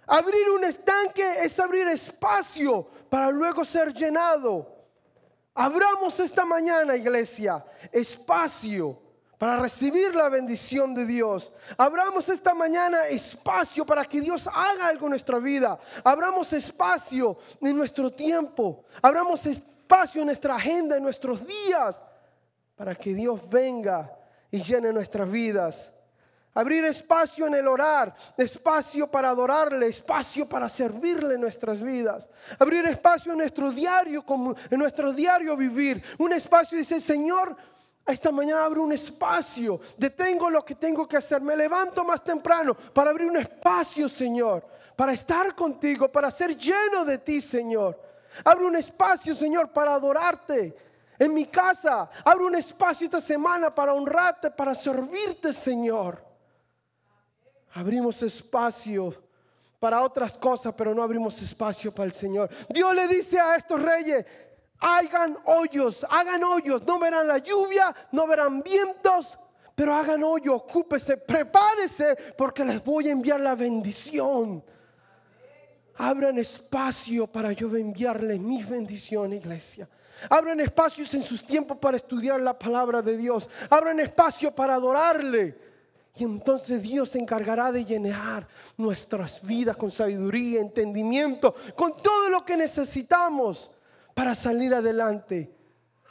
Abrir 0.08 0.50
un 0.50 0.64
estanque 0.64 1.44
es 1.44 1.60
abrir 1.60 1.88
espacio 1.88 2.88
para 3.10 3.30
luego 3.30 3.64
ser 3.64 3.94
llenado. 3.94 4.79
Abramos 5.54 6.20
esta 6.20 6.46
mañana, 6.46 6.96
iglesia, 6.96 7.66
espacio 7.92 9.00
para 9.38 9.58
recibir 9.58 10.14
la 10.14 10.28
bendición 10.30 10.94
de 10.94 11.06
Dios. 11.06 11.52
Abramos 11.78 12.28
esta 12.28 12.54
mañana 12.54 13.08
espacio 13.08 13.86
para 13.86 14.04
que 14.04 14.20
Dios 14.20 14.48
haga 14.48 14.88
algo 14.88 15.06
en 15.06 15.12
nuestra 15.12 15.40
vida. 15.40 15.80
Abramos 16.04 16.52
espacio 16.52 17.38
en 17.62 17.78
nuestro 17.78 18.12
tiempo. 18.12 18.84
Abramos 19.02 19.46
espacio 19.46 20.22
en 20.22 20.28
nuestra 20.28 20.56
agenda, 20.56 20.98
en 20.98 21.04
nuestros 21.04 21.42
días, 21.46 22.02
para 22.76 22.94
que 22.94 23.14
Dios 23.14 23.42
venga 23.50 24.14
y 24.52 24.62
llene 24.62 24.92
nuestras 24.92 25.32
vidas. 25.32 25.94
Abrir 26.54 26.84
espacio 26.86 27.46
en 27.46 27.54
el 27.56 27.68
orar, 27.68 28.16
espacio 28.36 29.08
para 29.08 29.30
adorarle, 29.30 29.88
espacio 29.88 30.50
para 30.50 30.68
servirle 30.68 31.36
en 31.36 31.42
nuestras 31.42 31.80
vidas. 31.80 32.28
Abrir 32.58 32.86
espacio 32.86 33.34
en 33.34 33.38
nuestro 33.38 33.72
diario, 33.72 34.26
en 34.70 34.80
nuestro 34.80 35.14
diario 35.14 35.56
vivir. 35.56 36.04
Un 36.18 36.34
espacio 36.34 36.78
dice, 36.78 37.00
Señor, 37.00 37.56
esta 38.06 38.32
mañana 38.32 38.66
abro 38.66 38.82
un 38.82 38.92
espacio, 38.92 39.80
detengo 39.96 40.50
lo 40.50 40.66
que 40.66 40.74
tengo 40.74 41.08
que 41.08 41.18
hacer, 41.18 41.42
me 41.42 41.56
levanto 41.56 42.04
más 42.04 42.24
temprano 42.24 42.74
para 42.74 43.12
abrir 43.12 43.28
un 43.28 43.38
espacio, 43.38 44.10
Señor, 44.10 44.66
para 44.96 45.14
estar 45.14 45.54
contigo, 45.54 46.12
para 46.12 46.32
ser 46.32 46.58
lleno 46.58 47.06
de 47.06 47.20
ti, 47.20 47.40
Señor. 47.40 48.02
Abro 48.44 48.68
un 48.68 48.76
espacio, 48.76 49.36
Señor, 49.36 49.72
para 49.72 49.94
adorarte. 49.94 50.76
En 51.20 51.34
mi 51.34 51.46
casa, 51.46 52.10
abro 52.24 52.48
un 52.48 52.56
espacio 52.56 53.06
esta 53.06 53.22
semana 53.22 53.74
para 53.74 53.94
honrarte, 53.94 54.50
para 54.50 54.74
servirte, 54.74 55.54
Señor. 55.54 56.29
Abrimos 57.74 58.22
espacio 58.24 59.14
para 59.80 60.02
otras 60.02 60.38
cosas, 60.38 60.74
pero 60.76 60.94
no 60.94 61.02
abrimos 61.02 61.42
espacio 61.42 61.94
para 61.94 62.06
el 62.06 62.14
Señor. 62.14 62.50
Dios 62.70 62.94
le 62.94 63.08
dice 63.08 63.40
a 63.40 63.56
estos 63.56 63.82
reyes, 63.82 64.26
hagan 64.80 65.38
hoyos, 65.46 66.06
hagan 66.10 66.44
hoyos, 66.44 66.84
no 66.84 67.00
verán 67.00 67.28
la 67.28 67.38
lluvia, 67.38 67.96
no 68.12 68.28
verán 68.28 68.62
vientos, 68.62 69.38
pero 69.76 69.96
hagan 69.96 70.24
hoyo, 70.24 70.56
ocúpese, 70.56 71.18
prepárese, 71.18 72.18
porque 72.38 72.66
les 72.66 72.84
voy 72.84 73.08
a 73.08 73.12
enviar 73.12 73.40
la 73.40 73.56
bendición. 73.56 74.64
Abran 75.96 76.38
espacio 76.38 77.28
para 77.28 77.52
yo 77.52 77.76
enviarles 77.76 78.40
mi 78.40 78.64
bendición, 78.64 79.34
iglesia. 79.34 79.88
Abran 80.30 80.60
espacios 80.60 81.14
en 81.14 81.24
sus 81.24 81.46
tiempos 81.46 81.78
para 81.78 81.98
estudiar 81.98 82.42
la 82.42 82.58
palabra 82.58 83.02
de 83.02 83.16
Dios. 83.16 83.50
Abran 83.70 84.00
espacio 84.00 84.54
para 84.54 84.76
adorarle. 84.76 85.69
Y 86.20 86.26
entonces 86.26 86.82
Dios 86.82 87.12
se 87.12 87.18
encargará 87.18 87.72
de 87.72 87.86
llenar 87.86 88.46
nuestras 88.76 89.42
vidas 89.42 89.78
con 89.78 89.90
sabiduría, 89.90 90.60
entendimiento, 90.60 91.56
con 91.78 91.96
todo 91.96 92.30
lo 92.30 92.44
que 92.44 92.58
necesitamos 92.58 93.72
para 94.14 94.36
salir 94.36 94.76
adelante. 94.76 95.56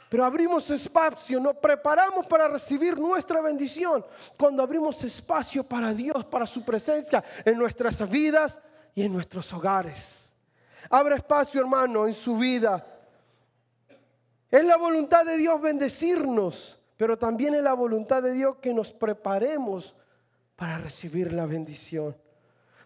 Pero 0.09 0.25
abrimos 0.25 0.67
espacio, 0.71 1.39
nos 1.39 1.57
preparamos 1.57 2.25
para 2.25 2.47
recibir 2.47 2.97
nuestra 2.97 3.39
bendición 3.39 4.03
cuando 4.35 4.63
abrimos 4.63 5.03
espacio 5.03 5.63
para 5.63 5.93
Dios, 5.93 6.25
para 6.25 6.47
su 6.47 6.65
presencia 6.65 7.23
en 7.45 7.55
nuestras 7.55 8.09
vidas 8.09 8.57
y 8.95 9.03
en 9.03 9.13
nuestros 9.13 9.53
hogares. 9.53 10.33
Abra 10.89 11.17
espacio, 11.17 11.61
hermano, 11.61 12.07
en 12.07 12.15
su 12.15 12.35
vida. 12.35 12.83
Es 14.49 14.65
la 14.65 14.77
voluntad 14.77 15.23
de 15.23 15.37
Dios 15.37 15.61
bendecirnos, 15.61 16.79
pero 16.97 17.15
también 17.15 17.53
es 17.53 17.61
la 17.61 17.73
voluntad 17.73 18.23
de 18.23 18.33
Dios 18.33 18.55
que 18.59 18.73
nos 18.73 18.91
preparemos 18.91 19.93
para 20.59 20.77
recibir 20.77 21.31
la 21.31 21.45
bendición. 21.45 22.15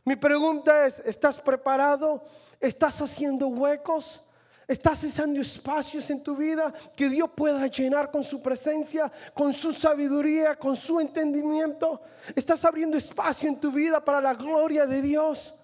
Mi 0.06 0.15
pregunta 0.15 0.86
es, 0.86 1.01
¿estás 1.06 1.42
preparado? 1.42 2.24
¿Estás 2.60 3.01
haciendo 3.01 3.48
huecos? 3.48 4.22
Estás 4.68 5.00
cesando 5.00 5.42
espacios 5.42 6.08
en 6.12 6.22
tu 6.22 6.38
vida 6.38 6.72
que 6.96 7.10
Dios 7.10 7.32
pueda 7.36 7.65
llenar 7.65 8.12
con 8.12 8.24
su 8.24 8.44
presencia, 8.44 9.12
con 9.34 9.51
su 9.51 9.74
sabiduría, 9.74 10.56
con 10.56 10.75
su 10.75 11.00
entendimiento. 11.00 12.00
Estás 12.36 12.63
abriendo 12.63 12.96
espacio 12.96 13.50
en 13.50 13.60
tu 13.60 13.72
vida 13.72 14.06
para 14.06 14.22
la 14.22 14.36
gloria 14.36 14.86
de 14.86 15.01
Dios. 15.01 15.56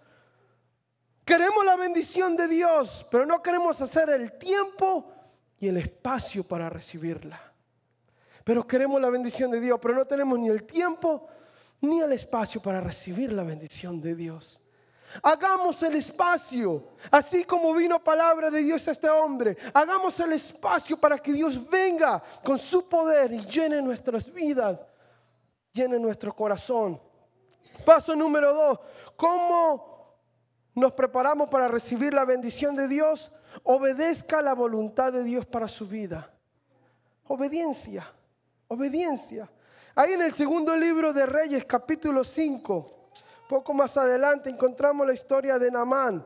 Queremos 1.23 1.63
la 1.63 1.75
bendición 1.75 2.35
de 2.35 2.47
Dios, 2.47 3.05
pero 3.11 3.23
no 3.27 3.41
queremos 3.43 3.79
hacer 3.83 4.09
el 4.09 4.31
tiempo 4.33 5.13
y 5.59 5.67
el 5.67 5.77
espacio 5.77 6.43
para 6.43 6.71
recibirla. 6.71 7.39
Pero 8.43 8.65
queremos 8.65 8.99
la 8.99 9.11
bendición 9.11 9.51
de 9.51 9.61
Dios, 9.61 9.79
pero 9.79 9.93
no 9.93 10.05
tenemos 10.05 10.39
ni 10.39 10.49
el 10.49 10.63
tiempo 10.63 11.27
ni 11.81 12.01
el 12.01 12.11
espacio 12.13 12.61
para 12.61 12.81
recibir 12.81 13.31
la 13.31 13.43
bendición 13.43 14.01
de 14.01 14.15
Dios. 14.15 14.59
Hagamos 15.23 15.81
el 15.81 15.95
espacio, 15.95 16.89
así 17.09 17.43
como 17.43 17.73
vino 17.73 18.03
palabra 18.03 18.51
de 18.51 18.61
Dios 18.61 18.87
a 18.87 18.91
este 18.91 19.09
hombre. 19.09 19.57
Hagamos 19.73 20.19
el 20.19 20.33
espacio 20.33 20.97
para 20.97 21.17
que 21.17 21.33
Dios 21.33 21.67
venga 21.69 22.21
con 22.43 22.57
su 22.59 22.87
poder 22.87 23.33
y 23.33 23.39
llene 23.45 23.81
nuestras 23.81 24.31
vidas, 24.31 24.79
llene 25.73 25.97
nuestro 25.97 26.35
corazón. 26.35 27.01
Paso 27.83 28.15
número 28.15 28.53
dos, 28.53 28.79
¿cómo 29.15 30.15
nos 30.75 30.91
preparamos 30.93 31.49
para 31.49 31.67
recibir 31.67 32.13
la 32.13 32.25
bendición 32.25 32.75
de 32.75 32.87
Dios? 32.87 33.31
Obedezca 33.63 34.41
la 34.43 34.53
voluntad 34.53 35.11
de 35.11 35.23
Dios 35.23 35.45
para 35.45 35.67
su 35.67 35.87
vida. 35.87 36.31
Obediencia, 37.25 38.11
obediencia. 38.67 39.49
Ahí 39.95 40.13
en 40.13 40.21
el 40.21 40.33
segundo 40.33 40.75
libro 40.75 41.13
de 41.13 41.25
Reyes, 41.25 41.65
capítulo 41.65 42.23
5 42.23 42.99
poco 43.49 43.73
más 43.73 43.97
adelante 43.97 44.47
encontramos 44.47 45.07
la 45.07 45.13
historia 45.13 45.57
de 45.57 45.71
Namán, 45.71 46.23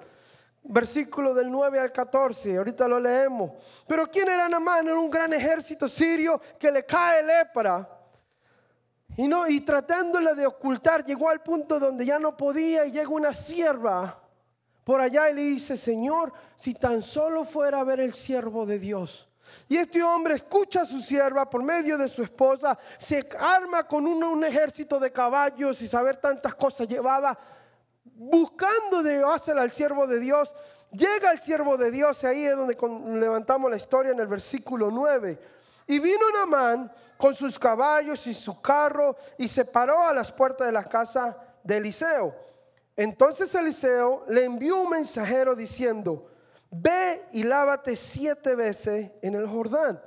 versículo 0.62 1.34
del 1.34 1.50
9 1.50 1.79
al 1.79 1.89
14, 1.93 2.58
ahorita 2.58 2.86
lo 2.86 3.00
leemos. 3.00 3.51
Pero 3.88 4.08
¿quién 4.08 4.27
era 4.27 4.50
Namán? 4.50 4.86
Era 4.88 5.00
un 5.00 5.10
gran 5.10 5.32
ejército 5.32 5.88
sirio 5.88 6.41
que 6.60 6.70
le 6.70 6.86
cae 6.86 7.24
lepra. 7.24 7.89
Y, 9.15 9.25
no, 9.29 9.48
y 9.48 9.62
tratándola 9.62 10.34
de 10.34 10.46
ocultar, 10.46 11.05
llegó 11.05 11.29
al 11.29 11.41
punto 11.41 11.79
donde 11.79 12.05
ya 12.05 12.20
no 12.20 12.36
podía 12.36 12.86
y 12.86 12.91
llega 12.91 13.08
una 13.08 13.34
sierva 13.34 14.20
por 14.84 15.00
allá 15.00 15.29
y 15.29 15.36
le 15.36 15.43
dice, 15.43 15.77
Señor, 15.77 16.34
si 16.58 16.74
tan 16.74 17.01
solo 17.01 17.46
fuera 17.46 17.79
a 17.79 17.84
ver 17.86 18.01
el 18.01 18.13
siervo 18.13 18.65
de 18.65 18.79
Dios. 18.79 19.29
Y 19.67 19.77
este 19.77 20.03
hombre 20.03 20.36
escucha 20.36 20.81
a 20.81 20.86
su 20.86 21.00
sierva 21.00 21.50
por 21.50 21.63
medio 21.63 21.98
de 21.98 22.07
su 22.07 22.24
esposa, 22.24 22.77
se 22.98 23.27
arma 23.39 23.88
con 23.88 24.05
un, 24.05 24.43
ejército 24.43 25.00
de 25.00 25.12
caballos 25.12 25.81
y 25.81 25.88
saber 25.88 26.17
tantas 26.17 26.55
cosas 26.55 26.88
llevaba, 26.88 27.38
buscando 28.03 29.01
de 29.01 29.24
hacer 29.24 29.57
al 29.57 29.72
siervo 29.72 30.05
de 30.07 30.19
Dios. 30.19 30.53
Llega 30.91 31.31
el 31.31 31.39
siervo 31.39 31.77
de 31.77 31.89
Dios, 31.89 32.22
y 32.24 32.27
ahí 32.27 32.45
es 32.45 32.55
donde 32.55 32.77
levantamos 33.19 33.72
la 33.72 33.77
historia 33.77 34.12
en 34.12 34.19
el 34.19 34.27
versículo 34.27 34.91
9. 34.91 35.39
Y 35.88 36.00
vino 36.00 36.25
Namán 36.33 36.91
con 37.17 37.33
sus 37.33 37.57
caballos 37.57 38.27
y 38.27 38.33
su 38.33 38.62
carro 38.62 39.15
y 39.38 39.48
se 39.48 39.65
paró 39.65 40.03
a 40.03 40.13
las 40.13 40.31
puertas 40.31 40.67
de 40.67 40.74
la 40.74 40.83
casa 40.83 41.38
de 41.63 41.77
Eliseo. 41.77 42.36
Entonces 42.95 43.53
Eliseo 43.55 44.25
le 44.27 44.45
envió 44.45 44.77
un 44.77 44.89
mensajero 44.89 45.55
diciendo, 45.55 46.32
ve 46.73 47.27
y 47.31 47.43
lávate 47.43 47.95
siete 47.95 48.55
veces 48.55 49.11
en 49.21 49.35
el 49.35 49.47
Jordán, 49.47 50.01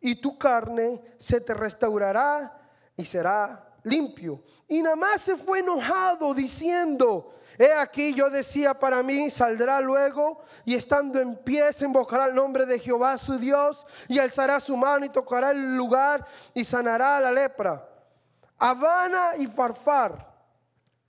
y 0.00 0.16
tu 0.16 0.36
carne 0.36 1.00
se 1.18 1.40
te 1.40 1.54
restaurará 1.54 2.58
y 2.96 3.04
será 3.04 3.72
limpio. 3.84 4.42
Y 4.66 4.82
nada 4.82 4.96
más 4.96 5.20
se 5.20 5.36
fue 5.36 5.60
enojado 5.60 6.34
diciendo, 6.34 7.34
he 7.56 7.72
aquí 7.72 8.14
yo 8.14 8.28
decía 8.28 8.74
para 8.74 9.02
mí, 9.02 9.30
saldrá 9.30 9.80
luego 9.80 10.42
y 10.64 10.74
estando 10.74 11.20
en 11.20 11.36
pie 11.36 11.72
se 11.72 11.84
invocará 11.84 12.26
el 12.26 12.34
nombre 12.34 12.66
de 12.66 12.80
Jehová 12.80 13.16
su 13.16 13.38
Dios 13.38 13.86
y 14.08 14.18
alzará 14.18 14.58
su 14.58 14.76
mano 14.76 15.04
y 15.04 15.08
tocará 15.08 15.52
el 15.52 15.76
lugar 15.76 16.26
y 16.52 16.64
sanará 16.64 17.20
la 17.20 17.30
lepra. 17.30 17.88
Habana 18.58 19.36
y 19.38 19.46
Farfar, 19.46 20.32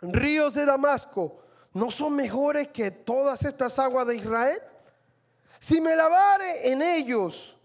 ríos 0.01 0.53
de 0.53 0.65
Damasco, 0.65 1.39
¿no 1.73 1.89
son 1.89 2.15
mejores 2.15 2.67
que 2.67 2.91
todas 2.91 3.43
estas 3.43 3.79
aguas 3.79 4.05
de 4.05 4.17
Israel? 4.17 4.61
Si 5.63 5.79
me 5.79 5.95
lavare 5.95 6.69
en 6.73 6.81
ellos, 6.81 7.55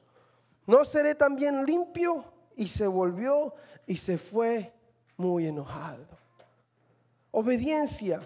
¿no 0.67 0.85
seré 0.85 1.17
también 1.17 1.67
limpio? 1.67 2.25
Y 2.55 2.69
se 2.69 2.87
volvió 2.87 3.57
y 3.89 3.97
se 3.97 4.19
fue 4.19 4.73
muy 5.17 5.49
enojado. 5.49 6.07
Obediencia. 7.33 8.21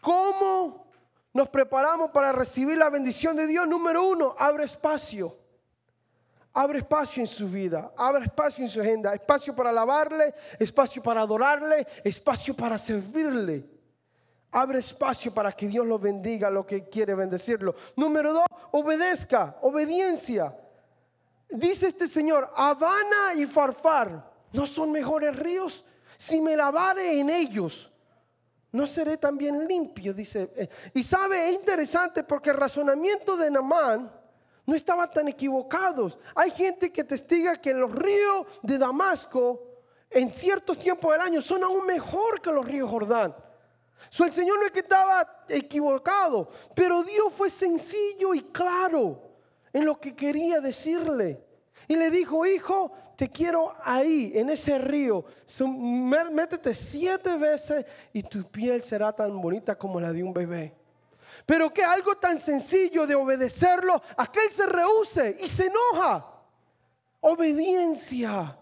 ¿Cómo 0.00 0.86
nos 1.34 1.46
preparamos 1.50 2.10
para 2.10 2.32
recibir 2.32 2.78
la 2.78 2.88
bendición 2.88 3.36
de 3.36 3.46
Dios? 3.46 3.68
Número 3.68 4.02
uno, 4.08 4.34
abre 4.38 4.64
espacio. 4.64 5.36
Abre 6.54 6.78
espacio 6.78 7.20
en 7.20 7.26
su 7.26 7.50
vida, 7.50 7.92
abre 7.98 8.24
espacio 8.24 8.64
en 8.64 8.70
su 8.70 8.80
agenda, 8.80 9.12
espacio 9.12 9.54
para 9.54 9.68
alabarle, 9.68 10.34
espacio 10.58 11.02
para 11.02 11.20
adorarle, 11.20 11.86
espacio 12.02 12.56
para 12.56 12.78
servirle. 12.78 13.77
Abre 14.50 14.78
espacio 14.78 15.32
para 15.32 15.52
que 15.52 15.68
Dios 15.68 15.86
lo 15.86 15.98
bendiga, 15.98 16.48
lo 16.48 16.66
que 16.66 16.88
quiere 16.88 17.14
bendecirlo. 17.14 17.74
Número 17.96 18.32
dos, 18.32 18.46
obedezca, 18.72 19.56
obediencia. 19.60 20.56
Dice 21.50 21.88
este 21.88 22.08
Señor, 22.08 22.50
Habana 22.54 23.34
y 23.36 23.46
Farfar, 23.46 24.30
¿no 24.52 24.66
son 24.66 24.90
mejores 24.90 25.36
ríos? 25.36 25.84
Si 26.16 26.40
me 26.40 26.56
lavare 26.56 27.20
en 27.20 27.28
ellos, 27.28 27.90
¿no 28.72 28.86
seré 28.86 29.18
también 29.18 29.68
limpio? 29.68 30.14
Dice. 30.14 30.50
Eh, 30.56 30.68
y 30.94 31.02
sabe, 31.02 31.48
es 31.48 31.54
interesante 31.54 32.24
porque 32.24 32.50
el 32.50 32.56
razonamiento 32.56 33.36
de 33.36 33.50
Namán 33.50 34.10
no 34.64 34.74
estaba 34.74 35.10
tan 35.10 35.28
equivocado. 35.28 36.18
Hay 36.34 36.50
gente 36.50 36.90
que 36.90 37.04
testiga 37.04 37.56
que 37.56 37.72
los 37.72 37.94
ríos 37.94 38.46
de 38.62 38.78
Damasco 38.78 39.62
en 40.10 40.32
ciertos 40.32 40.78
tiempos 40.78 41.12
del 41.12 41.20
año 41.20 41.42
son 41.42 41.64
aún 41.64 41.86
mejor 41.86 42.40
que 42.40 42.50
los 42.50 42.66
ríos 42.66 42.90
Jordán. 42.90 43.34
El 44.18 44.32
Señor 44.32 44.58
no 44.58 44.66
es 44.66 44.72
que 44.72 44.80
estaba 44.80 45.44
equivocado, 45.48 46.50
pero 46.74 47.02
Dios 47.02 47.32
fue 47.32 47.50
sencillo 47.50 48.34
y 48.34 48.40
claro 48.40 49.22
en 49.72 49.84
lo 49.84 49.98
que 50.00 50.14
quería 50.14 50.60
decirle. 50.60 51.44
Y 51.86 51.96
le 51.96 52.10
dijo, 52.10 52.44
hijo, 52.44 52.92
te 53.16 53.28
quiero 53.28 53.74
ahí, 53.82 54.32
en 54.34 54.50
ese 54.50 54.78
río. 54.78 55.24
métete 56.30 56.74
siete 56.74 57.36
veces 57.36 57.84
y 58.12 58.22
tu 58.22 58.44
piel 58.44 58.82
será 58.82 59.12
tan 59.12 59.40
bonita 59.40 59.76
como 59.76 60.00
la 60.00 60.12
de 60.12 60.22
un 60.22 60.32
bebé. 60.32 60.74
Pero 61.46 61.72
que 61.72 61.82
algo 61.82 62.16
tan 62.16 62.38
sencillo 62.38 63.06
de 63.06 63.14
obedecerlo, 63.14 64.00
aquel 64.16 64.50
se 64.50 64.66
rehúse 64.66 65.36
y 65.40 65.48
se 65.48 65.66
enoja. 65.66 66.26
Obediencia. 67.20 68.58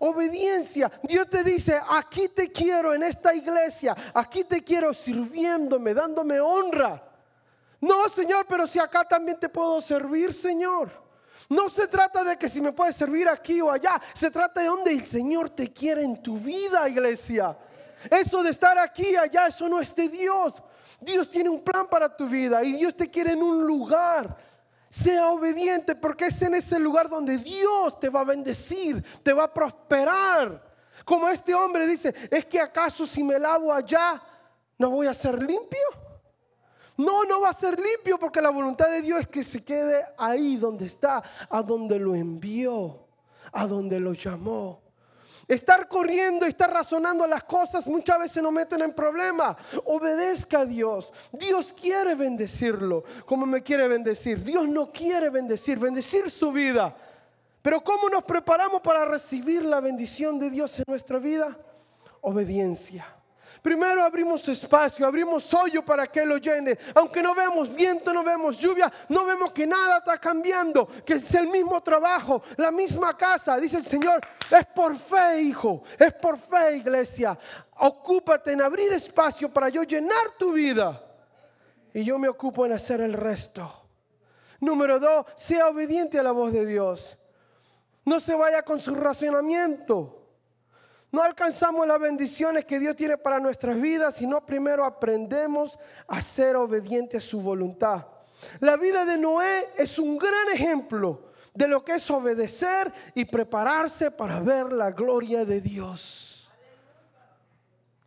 Obediencia. 0.00 0.90
Dios 1.02 1.28
te 1.28 1.42
dice, 1.42 1.80
aquí 1.90 2.28
te 2.28 2.50
quiero 2.50 2.94
en 2.94 3.02
esta 3.02 3.34
iglesia, 3.34 3.96
aquí 4.14 4.44
te 4.44 4.62
quiero 4.62 4.92
sirviéndome, 4.92 5.94
dándome 5.94 6.40
honra. 6.40 7.02
No, 7.80 8.08
Señor, 8.08 8.46
pero 8.48 8.66
si 8.66 8.78
acá 8.78 9.04
también 9.04 9.38
te 9.38 9.48
puedo 9.48 9.80
servir, 9.80 10.32
Señor. 10.32 10.90
No 11.48 11.68
se 11.68 11.86
trata 11.86 12.24
de 12.24 12.36
que 12.36 12.48
si 12.48 12.60
me 12.60 12.72
puedes 12.72 12.96
servir 12.96 13.28
aquí 13.28 13.60
o 13.60 13.70
allá, 13.70 14.00
se 14.14 14.30
trata 14.30 14.60
de 14.60 14.66
donde 14.66 14.92
el 14.92 15.06
Señor 15.06 15.50
te 15.50 15.72
quiere 15.72 16.02
en 16.02 16.22
tu 16.22 16.38
vida, 16.38 16.88
iglesia. 16.88 17.56
Eso 18.10 18.42
de 18.42 18.50
estar 18.50 18.78
aquí 18.78 19.10
y 19.10 19.16
allá, 19.16 19.46
eso 19.46 19.68
no 19.68 19.80
es 19.80 19.94
de 19.94 20.08
Dios. 20.08 20.62
Dios 21.00 21.30
tiene 21.30 21.48
un 21.50 21.62
plan 21.62 21.86
para 21.88 22.14
tu 22.14 22.26
vida 22.26 22.64
y 22.64 22.72
Dios 22.72 22.96
te 22.96 23.10
quiere 23.10 23.32
en 23.32 23.42
un 23.42 23.66
lugar. 23.66 24.36
Sea 24.90 25.28
obediente 25.28 25.94
porque 25.94 26.26
es 26.26 26.40
en 26.42 26.54
ese 26.54 26.78
lugar 26.78 27.08
donde 27.08 27.38
Dios 27.38 27.98
te 27.98 28.08
va 28.08 28.20
a 28.20 28.24
bendecir, 28.24 29.04
te 29.22 29.32
va 29.32 29.44
a 29.44 29.52
prosperar. 29.52 30.74
Como 31.04 31.28
este 31.28 31.54
hombre 31.54 31.86
dice, 31.86 32.14
¿es 32.30 32.44
que 32.46 32.60
acaso 32.60 33.06
si 33.06 33.22
me 33.22 33.38
lavo 33.38 33.72
allá 33.72 34.22
no 34.78 34.90
voy 34.90 35.06
a 35.06 35.14
ser 35.14 35.42
limpio? 35.42 36.06
No, 36.96 37.24
no 37.24 37.40
va 37.40 37.50
a 37.50 37.52
ser 37.52 37.78
limpio 37.78 38.18
porque 38.18 38.40
la 38.40 38.50
voluntad 38.50 38.88
de 38.88 39.02
Dios 39.02 39.20
es 39.20 39.26
que 39.26 39.44
se 39.44 39.62
quede 39.62 40.04
ahí 40.16 40.56
donde 40.56 40.86
está, 40.86 41.22
a 41.50 41.62
donde 41.62 41.98
lo 41.98 42.14
envió, 42.14 43.06
a 43.52 43.66
donde 43.66 44.00
lo 44.00 44.14
llamó. 44.14 44.85
Estar 45.48 45.86
corriendo 45.86 46.44
y 46.44 46.48
estar 46.48 46.72
razonando 46.72 47.24
las 47.26 47.44
cosas 47.44 47.86
muchas 47.86 48.18
veces 48.18 48.42
nos 48.42 48.52
meten 48.52 48.82
en 48.82 48.92
problemas. 48.92 49.56
Obedezca 49.84 50.60
a 50.60 50.66
Dios. 50.66 51.12
Dios 51.32 51.72
quiere 51.72 52.16
bendecirlo 52.16 53.04
como 53.24 53.46
me 53.46 53.62
quiere 53.62 53.86
bendecir. 53.86 54.42
Dios 54.42 54.68
no 54.68 54.90
quiere 54.90 55.30
bendecir, 55.30 55.78
bendecir 55.78 56.30
su 56.30 56.50
vida. 56.50 56.96
Pero 57.62 57.82
¿cómo 57.82 58.08
nos 58.08 58.24
preparamos 58.24 58.80
para 58.80 59.04
recibir 59.04 59.64
la 59.64 59.80
bendición 59.80 60.38
de 60.38 60.50
Dios 60.50 60.78
en 60.78 60.84
nuestra 60.88 61.18
vida? 61.18 61.56
Obediencia. 62.20 63.15
Primero 63.66 64.04
abrimos 64.04 64.46
espacio, 64.46 65.04
abrimos 65.04 65.52
hoyo 65.52 65.84
para 65.84 66.06
que 66.06 66.24
lo 66.24 66.36
llene. 66.36 66.78
Aunque 66.94 67.20
no 67.20 67.34
vemos 67.34 67.74
viento, 67.74 68.14
no 68.14 68.22
vemos 68.22 68.56
lluvia, 68.58 68.92
no 69.08 69.24
vemos 69.24 69.50
que 69.50 69.66
nada 69.66 69.98
está 69.98 70.18
cambiando, 70.18 70.86
que 71.04 71.14
es 71.14 71.34
el 71.34 71.48
mismo 71.48 71.82
trabajo, 71.82 72.44
la 72.58 72.70
misma 72.70 73.16
casa. 73.16 73.58
Dice 73.58 73.78
el 73.78 73.84
Señor, 73.84 74.20
es 74.48 74.64
por 74.66 74.96
fe, 74.96 75.40
hijo, 75.40 75.82
es 75.98 76.12
por 76.12 76.38
fe, 76.38 76.76
iglesia. 76.76 77.36
Ocúpate 77.78 78.52
en 78.52 78.62
abrir 78.62 78.92
espacio 78.92 79.52
para 79.52 79.68
yo 79.68 79.82
llenar 79.82 80.30
tu 80.38 80.52
vida. 80.52 81.02
Y 81.92 82.04
yo 82.04 82.20
me 82.20 82.28
ocupo 82.28 82.66
en 82.66 82.70
hacer 82.70 83.00
el 83.00 83.14
resto. 83.14 83.68
Número 84.60 85.00
dos, 85.00 85.26
sea 85.34 85.66
obediente 85.66 86.20
a 86.20 86.22
la 86.22 86.30
voz 86.30 86.52
de 86.52 86.64
Dios. 86.64 87.18
No 88.04 88.20
se 88.20 88.36
vaya 88.36 88.62
con 88.62 88.78
su 88.78 88.94
razonamiento. 88.94 90.25
No 91.16 91.22
alcanzamos 91.22 91.86
las 91.86 91.98
bendiciones 91.98 92.66
que 92.66 92.78
Dios 92.78 92.94
tiene 92.94 93.16
para 93.16 93.40
nuestras 93.40 93.80
vidas 93.80 94.16
si 94.16 94.26
no 94.26 94.44
primero 94.44 94.84
aprendemos 94.84 95.78
a 96.06 96.20
ser 96.20 96.56
obedientes 96.56 97.24
a 97.24 97.26
su 97.26 97.40
voluntad. 97.40 98.04
La 98.60 98.76
vida 98.76 99.06
de 99.06 99.16
Noé 99.16 99.70
es 99.78 99.98
un 99.98 100.18
gran 100.18 100.50
ejemplo 100.52 101.32
de 101.54 101.68
lo 101.68 101.82
que 101.82 101.92
es 101.92 102.10
obedecer 102.10 102.92
y 103.14 103.24
prepararse 103.24 104.10
para 104.10 104.40
ver 104.40 104.70
la 104.74 104.90
gloria 104.90 105.46
de 105.46 105.62
Dios. 105.62 106.50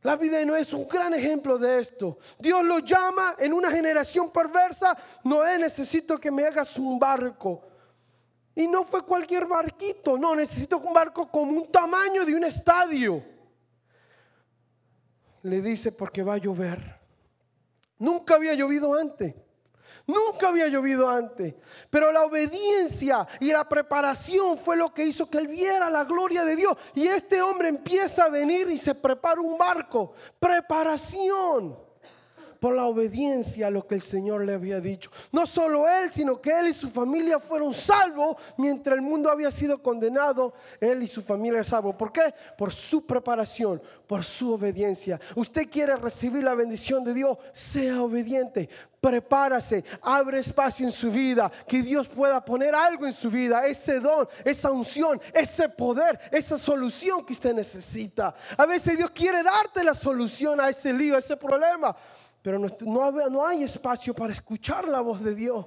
La 0.03 0.15
vida 0.15 0.37
de 0.37 0.45
Noé 0.45 0.61
es 0.61 0.71
un 0.73 0.87
gran 0.87 1.11
ejemplo 1.15 1.57
de 1.57 1.79
esto. 1.79 2.19
Dios 2.37 2.63
lo 2.63 2.77
llama 2.77 3.35
en 3.39 3.53
una 3.53 3.71
generación 3.71 4.29
perversa. 4.29 4.95
Noé 5.23 5.57
necesito 5.57 6.19
que 6.19 6.29
me 6.29 6.45
hagas 6.45 6.77
un 6.77 6.99
barco. 6.99 7.68
Y 8.59 8.67
no 8.67 8.83
fue 8.83 9.05
cualquier 9.05 9.45
barquito, 9.45 10.17
no, 10.17 10.35
necesito 10.35 10.79
un 10.79 10.91
barco 10.91 11.31
con 11.31 11.47
un 11.47 11.71
tamaño 11.71 12.25
de 12.25 12.35
un 12.35 12.43
estadio. 12.43 13.23
Le 15.43 15.61
dice, 15.61 15.93
porque 15.93 16.21
va 16.23 16.33
a 16.33 16.39
llover. 16.39 16.99
Nunca 17.99 18.35
había 18.35 18.53
llovido 18.55 18.93
antes. 18.93 19.33
Nunca 20.05 20.49
había 20.49 20.67
llovido 20.67 21.07
antes. 21.07 21.55
Pero 21.89 22.11
la 22.11 22.25
obediencia 22.25 23.25
y 23.39 23.53
la 23.53 23.63
preparación 23.63 24.57
fue 24.57 24.75
lo 24.75 24.93
que 24.93 25.05
hizo 25.05 25.29
que 25.29 25.37
él 25.37 25.47
viera 25.47 25.89
la 25.89 26.03
gloria 26.03 26.43
de 26.43 26.57
Dios. 26.57 26.75
Y 26.95 27.07
este 27.07 27.41
hombre 27.41 27.69
empieza 27.69 28.25
a 28.25 28.29
venir 28.29 28.69
y 28.69 28.77
se 28.77 28.93
prepara 28.93 29.39
un 29.39 29.57
barco. 29.57 30.11
Preparación 30.37 31.79
por 32.59 32.75
la 32.75 32.85
obediencia 32.85 33.67
a 33.67 33.71
lo 33.71 33.85
que 33.87 33.95
el 33.95 34.01
Señor 34.01 34.45
le 34.45 34.53
había 34.53 34.79
dicho. 34.79 35.11
No 35.31 35.45
solo 35.45 35.87
él, 35.87 36.11
sino 36.11 36.41
que 36.41 36.57
él 36.57 36.67
y 36.67 36.73
su 36.73 36.89
familia 36.89 37.39
fueron 37.39 37.73
salvos 37.73 38.37
mientras 38.57 38.95
el 38.95 39.01
mundo 39.01 39.29
había 39.29 39.51
sido 39.51 39.81
condenado. 39.81 40.53
Él 40.79 41.03
y 41.03 41.07
su 41.07 41.21
familia 41.21 41.63
salvos. 41.63 41.95
¿Por 41.95 42.11
qué? 42.11 42.33
Por 42.57 42.71
su 42.71 43.05
preparación, 43.05 43.81
por 44.07 44.23
su 44.23 44.53
obediencia. 44.53 45.19
Usted 45.35 45.69
quiere 45.69 45.95
recibir 45.95 46.43
la 46.43 46.53
bendición 46.53 47.03
de 47.03 47.13
Dios, 47.13 47.37
sea 47.53 48.01
obediente. 48.01 48.69
Prepárase, 48.99 49.85
abre 50.01 50.39
espacio 50.39 50.85
en 50.85 50.91
su 50.91 51.09
vida, 51.09 51.49
que 51.65 51.81
Dios 51.81 52.09
pueda 52.09 52.43
poner 52.43 52.75
algo 52.75 53.05
en 53.05 53.13
su 53.13 53.29
vida, 53.29 53.65
ese 53.65 54.01
don, 54.01 54.27
esa 54.43 54.71
unción, 54.71 55.21
ese 55.33 55.69
poder, 55.69 56.19
esa 56.31 56.57
solución 56.57 57.25
que 57.25 57.31
usted 57.31 57.53
necesita. 57.53 58.35
A 58.57 58.65
veces 58.65 58.97
Dios 58.97 59.11
quiere 59.11 59.41
darte 59.41 59.85
la 59.85 59.93
solución 59.93 60.59
a 60.59 60.67
ese 60.67 60.91
lío, 60.91 61.15
a 61.15 61.19
ese 61.19 61.37
problema, 61.37 61.95
pero 62.41 62.57
no, 62.59 63.45
hay 63.45 63.63
espacio 63.63 64.13
para 64.13 64.33
escuchar 64.33 64.87
la 64.87 65.01
voz 65.01 65.21
de 65.21 65.35
Dios. 65.35 65.65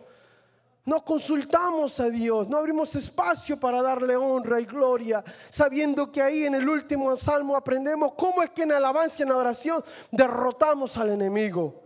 No 0.84 1.04
consultamos 1.04 2.00
a 2.00 2.08
Dios, 2.08 2.48
no 2.48 2.56
abrimos 2.56 2.94
espacio 2.96 3.60
para 3.60 3.82
darle 3.82 4.16
honra 4.16 4.58
y 4.58 4.64
gloria, 4.64 5.22
sabiendo 5.50 6.10
que 6.10 6.20
ahí 6.20 6.44
en 6.44 6.56
el 6.56 6.68
último 6.68 7.16
salmo 7.16 7.54
aprendemos 7.54 8.14
cómo 8.16 8.42
es 8.42 8.50
que 8.50 8.62
en 8.62 8.72
alabanza 8.72 9.16
y 9.18 9.22
en 9.22 9.30
oración 9.30 9.84
derrotamos 10.10 10.96
al 10.96 11.10
enemigo. 11.10 11.82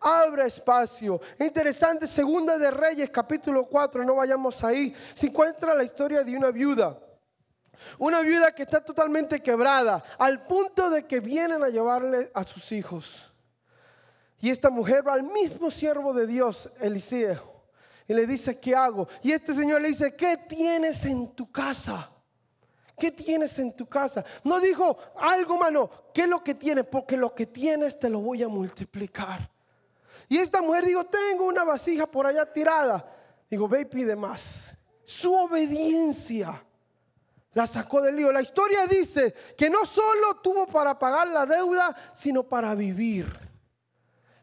Abre 0.00 0.46
espacio. 0.46 1.20
Interesante, 1.38 2.08
segunda 2.08 2.58
de 2.58 2.72
Reyes, 2.72 3.10
capítulo 3.10 3.66
4, 3.66 4.02
no 4.04 4.16
vayamos 4.16 4.64
ahí. 4.64 4.92
Se 5.14 5.28
encuentra 5.28 5.74
la 5.74 5.84
historia 5.84 6.24
de 6.24 6.36
una 6.36 6.50
viuda. 6.50 6.98
Una 7.98 8.22
viuda 8.22 8.52
que 8.52 8.62
está 8.62 8.84
totalmente 8.84 9.40
quebrada, 9.40 10.02
al 10.18 10.44
punto 10.46 10.90
de 10.90 11.06
que 11.06 11.20
vienen 11.20 11.62
a 11.62 11.68
llevarle 11.68 12.32
a 12.34 12.42
sus 12.42 12.72
hijos. 12.72 13.31
Y 14.42 14.50
esta 14.50 14.70
mujer 14.70 15.06
va 15.06 15.12
al 15.14 15.22
mismo 15.22 15.70
siervo 15.70 16.12
de 16.12 16.26
Dios, 16.26 16.68
Eliseo, 16.80 17.62
y 18.08 18.12
le 18.12 18.26
dice, 18.26 18.58
¿qué 18.58 18.74
hago? 18.74 19.06
Y 19.22 19.30
este 19.30 19.54
señor 19.54 19.80
le 19.80 19.88
dice, 19.88 20.16
¿qué 20.16 20.36
tienes 20.36 21.04
en 21.04 21.28
tu 21.28 21.50
casa? 21.52 22.10
¿Qué 22.98 23.12
tienes 23.12 23.56
en 23.60 23.72
tu 23.72 23.86
casa? 23.86 24.24
No 24.42 24.58
dijo 24.58 24.98
algo, 25.16 25.56
mano, 25.56 25.88
¿qué 26.12 26.22
es 26.22 26.28
lo 26.28 26.42
que 26.42 26.56
tienes? 26.56 26.84
Porque 26.86 27.16
lo 27.16 27.32
que 27.32 27.46
tienes 27.46 27.96
te 28.00 28.10
lo 28.10 28.18
voy 28.18 28.42
a 28.42 28.48
multiplicar. 28.48 29.48
Y 30.28 30.38
esta 30.38 30.60
mujer 30.60 30.86
dijo, 30.86 31.04
tengo 31.04 31.46
una 31.46 31.62
vasija 31.62 32.10
por 32.10 32.26
allá 32.26 32.44
tirada. 32.44 33.08
Digo, 33.48 33.68
ve 33.68 33.82
y 33.82 33.84
pide 33.84 34.16
más. 34.16 34.74
Su 35.04 35.32
obediencia 35.32 36.64
la 37.54 37.68
sacó 37.68 38.02
del 38.02 38.16
lío. 38.16 38.32
La 38.32 38.42
historia 38.42 38.88
dice 38.88 39.32
que 39.56 39.70
no 39.70 39.86
solo 39.86 40.34
tuvo 40.42 40.66
para 40.66 40.98
pagar 40.98 41.28
la 41.28 41.46
deuda, 41.46 41.94
sino 42.12 42.42
para 42.42 42.74
vivir. 42.74 43.41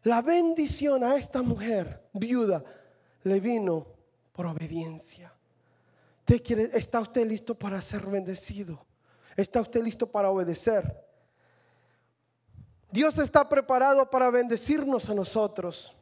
La 0.02 0.22
bendición 0.22 1.04
a 1.04 1.16
esta 1.16 1.42
mujer 1.42 2.08
viuda 2.12 2.64
le 3.24 3.40
vino 3.40 3.86
por 4.32 4.46
obediencia. 4.46 5.32
¿Está 6.26 7.00
usted 7.00 7.26
listo 7.26 7.54
para 7.54 7.80
ser 7.82 8.06
bendecido? 8.06 8.84
¿Está 9.36 9.60
usted 9.60 9.82
listo 9.82 10.06
para 10.10 10.30
obedecer? 10.30 11.04
Dios 12.90 13.18
está 13.18 13.48
preparado 13.48 14.08
para 14.08 14.30
bendecirnos 14.30 15.08
a 15.08 15.14
nosotros. 15.14 15.94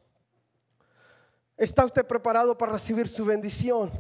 ¿Está 1.57 1.85
usted 1.85 2.07
preparado 2.07 2.57
para 2.57 2.73
recibir 2.73 3.09
su 3.09 3.25
bendición? 3.25 3.91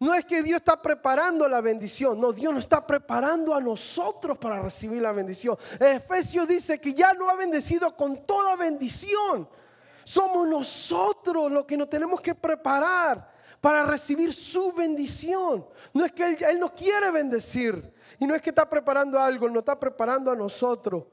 No 0.00 0.14
es 0.14 0.24
que 0.24 0.42
Dios 0.42 0.58
está 0.58 0.80
preparando 0.80 1.48
la 1.48 1.60
bendición, 1.60 2.20
no, 2.20 2.32
Dios 2.32 2.52
nos 2.54 2.62
está 2.62 2.86
preparando 2.86 3.52
a 3.52 3.60
nosotros 3.60 4.38
para 4.38 4.62
recibir 4.62 5.02
la 5.02 5.10
bendición. 5.10 5.56
Efesios 5.80 6.46
dice 6.46 6.80
que 6.80 6.94
ya 6.94 7.14
no 7.14 7.28
ha 7.28 7.34
bendecido 7.34 7.96
con 7.96 8.24
toda 8.24 8.54
bendición. 8.54 9.48
Somos 10.04 10.46
nosotros 10.46 11.50
los 11.50 11.64
que 11.64 11.76
nos 11.76 11.88
tenemos 11.88 12.20
que 12.20 12.34
preparar 12.34 13.28
para 13.60 13.84
recibir 13.84 14.32
su 14.32 14.72
bendición. 14.72 15.66
No 15.92 16.04
es 16.04 16.12
que 16.12 16.38
Él, 16.48 16.60
nos 16.60 16.72
quiere 16.72 17.10
bendecir 17.10 17.92
y 18.20 18.26
no 18.26 18.36
es 18.36 18.40
que 18.40 18.50
está 18.50 18.70
preparando 18.70 19.18
algo, 19.18 19.48
nos 19.48 19.58
está 19.58 19.78
preparando 19.78 20.30
a 20.30 20.36
nosotros. 20.36 21.04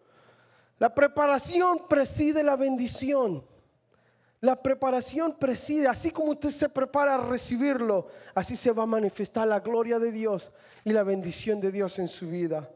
La 0.77 0.93
preparación 0.93 1.87
preside 1.87 2.43
la 2.43 2.55
bendición. 2.55 3.43
La 4.45 4.62
preparación 4.62 5.34
preside, 5.39 5.88
así 5.88 6.12
como 6.12 6.29
usted 6.29 6.51
se 6.51 6.69
prepara 6.69 7.15
a 7.15 7.17
recibirlo, 7.17 8.10
así 8.36 8.55
se 8.55 8.71
va 8.71 8.84
a 8.84 8.86
manifestar 8.86 9.47
la 9.47 9.60
gloria 9.60 9.97
de 9.97 10.12
Dios 10.12 10.51
y 10.84 10.93
la 10.93 11.01
bendición 11.01 11.60
de 11.60 11.71
Dios 11.71 11.97
en 11.97 12.08
su 12.08 12.29
vida. 12.29 12.69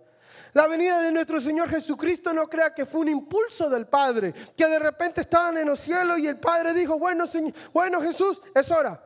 La 0.54 0.66
venida 0.66 1.00
de 1.00 1.12
nuestro 1.12 1.40
Señor 1.40 1.70
Jesucristo 1.70 2.34
no 2.34 2.50
crea 2.50 2.74
que 2.74 2.88
fue 2.88 3.02
un 3.02 3.10
impulso 3.10 3.70
del 3.70 3.86
Padre, 3.86 4.34
que 4.58 4.66
de 4.66 4.80
repente 4.80 5.22
estaban 5.22 5.58
en 5.58 5.68
los 5.68 5.80
cielos 5.80 6.18
y 6.18 6.26
el 6.26 6.40
Padre 6.40 6.74
dijo, 6.74 6.98
bueno, 6.98 7.28
señor, 7.28 7.54
bueno 7.72 8.02
Jesús, 8.02 8.42
es 8.56 8.72
hora. 8.72 9.00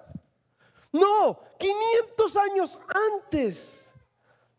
No, 0.93 1.41
500 1.59 2.37
años 2.37 2.79
antes 3.13 3.82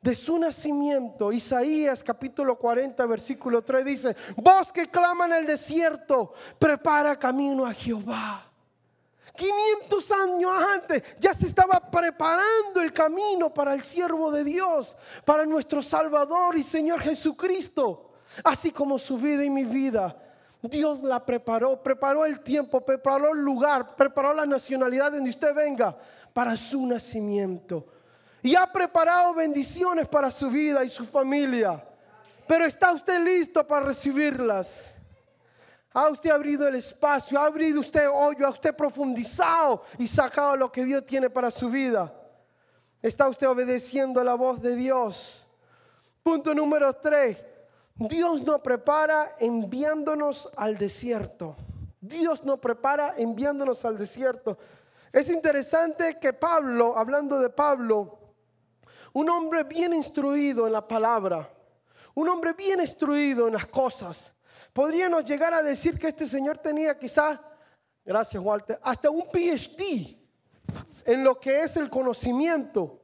de 0.05 0.15
su 0.15 0.39
nacimiento. 0.39 1.33
Isaías 1.33 2.05
capítulo 2.05 2.59
40, 2.59 3.07
versículo 3.07 3.63
3 3.63 3.85
dice, 3.87 4.17
vos 4.37 4.71
que 4.71 4.87
claman 4.87 5.33
en 5.33 5.39
el 5.39 5.47
desierto, 5.47 6.35
prepara 6.59 7.19
camino 7.19 7.65
a 7.65 7.73
Jehová. 7.73 8.47
500 9.35 10.11
años 10.13 10.53
antes 10.75 11.03
ya 11.19 11.33
se 11.33 11.47
estaba 11.47 11.81
preparando 11.91 12.83
el 12.83 12.93
camino 12.93 13.53
para 13.53 13.73
el 13.73 13.83
siervo 13.83 14.31
de 14.31 14.45
Dios, 14.45 14.95
para 15.25 15.47
nuestro 15.47 15.83
Salvador 15.83 16.59
y 16.59 16.63
Señor 16.63 17.01
Jesucristo, 17.01 18.13
así 18.45 18.73
como 18.73 18.99
su 18.99 19.17
vida 19.17 19.43
y 19.43 19.49
mi 19.49 19.65
vida. 19.65 20.15
Dios 20.61 21.03
la 21.03 21.25
preparó, 21.25 21.83
preparó 21.83 22.27
el 22.27 22.41
tiempo, 22.41 22.83
preparó 22.83 23.33
el 23.33 23.41
lugar, 23.41 23.97
preparó 23.97 24.35
la 24.35 24.45
nacionalidad 24.45 25.13
donde 25.13 25.31
usted 25.31 25.55
venga 25.55 25.97
para 26.35 26.59
su 26.59 26.85
nacimiento 26.85 27.87
y 28.45 28.55
ha 28.57 28.71
preparado 28.71 29.33
bendiciones 29.33 30.07
para 30.07 30.31
su 30.31 30.51
vida 30.51 30.85
y 30.85 30.91
su 30.91 31.07
familia. 31.07 31.83
Pero 32.47 32.67
está 32.67 32.93
usted 32.93 33.19
listo 33.25 33.67
para 33.67 33.87
recibirlas. 33.87 34.85
Ha 35.95 36.11
usted 36.11 36.29
abrido 36.29 36.69
el 36.69 36.75
espacio, 36.75 37.41
ha 37.41 37.47
abrido 37.47 37.81
usted 37.81 38.07
hoyo, 38.07 38.47
ha 38.47 38.51
usted 38.51 38.77
profundizado 38.77 39.85
y 39.97 40.07
sacado 40.07 40.59
lo 40.59 40.71
que 40.71 40.85
Dios 40.85 41.07
tiene 41.07 41.31
para 41.31 41.51
su 41.51 41.71
vida. 41.71 42.13
Está 43.01 43.31
usted 43.31 43.49
obedeciendo 43.49 44.23
la 44.23 44.35
voz 44.35 44.61
de 44.61 44.77
Dios. 44.77 45.47
Punto 46.23 46.55
número 46.55 46.93
tres. 46.93 47.43
Dios 47.95 48.43
nos 48.43 48.61
prepara 48.61 49.37
enviándonos 49.39 50.51
al 50.55 50.77
desierto. 50.77 51.57
Dios 51.99 52.45
nos 52.45 52.59
prepara 52.59 53.15
enviándonos 53.17 53.87
al 53.87 53.97
desierto. 53.97 54.59
Es 55.11 55.31
interesante 55.31 56.19
que 56.21 56.35
Pablo, 56.35 56.99
hablando 56.99 57.39
de 57.39 57.49
Pablo, 57.49 58.19
un 59.15 59.31
hombre 59.31 59.63
bien 59.63 59.95
instruido 59.95 60.67
en 60.67 60.73
la 60.73 60.87
palabra, 60.87 61.49
un 62.15 62.29
hombre 62.29 62.53
bien 62.53 62.81
instruido 62.81 63.47
en 63.47 63.55
las 63.55 63.67
cosas. 63.67 64.33
Podríamos 64.73 65.25
llegar 65.25 65.55
a 65.55 65.63
decir 65.63 65.99
que 65.99 66.09
este 66.09 66.27
señor 66.27 66.59
tenía 66.59 66.99
quizá, 66.99 67.41
gracias 68.05 68.43
Walter, 68.43 68.79
hasta 68.83 69.09
un 69.11 69.25
PhD 69.31 70.19
en 71.05 71.23
lo 71.23 71.39
que 71.39 71.61
es 71.61 71.77
el 71.77 71.89
conocimiento. 71.89 73.01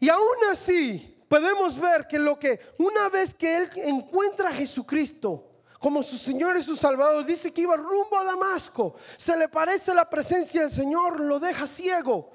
Y 0.00 0.08
aún 0.08 0.36
así 0.50 1.24
podemos 1.28 1.78
ver 1.78 2.06
que 2.08 2.18
lo 2.18 2.36
que 2.36 2.58
una 2.78 3.08
vez 3.08 3.32
que 3.32 3.56
él 3.56 3.70
encuentra 3.76 4.48
a 4.48 4.52
Jesucristo, 4.52 5.52
como 5.78 6.02
su 6.02 6.18
Señor 6.18 6.56
y 6.56 6.64
su 6.64 6.76
Salvador, 6.76 7.24
dice 7.24 7.52
que 7.52 7.60
iba 7.60 7.76
rumbo 7.76 8.18
a 8.18 8.24
Damasco, 8.24 8.96
se 9.16 9.36
le 9.36 9.48
parece 9.48 9.94
la 9.94 10.10
presencia 10.10 10.62
del 10.62 10.72
Señor, 10.72 11.20
lo 11.20 11.38
deja 11.38 11.66
ciego. 11.66 12.32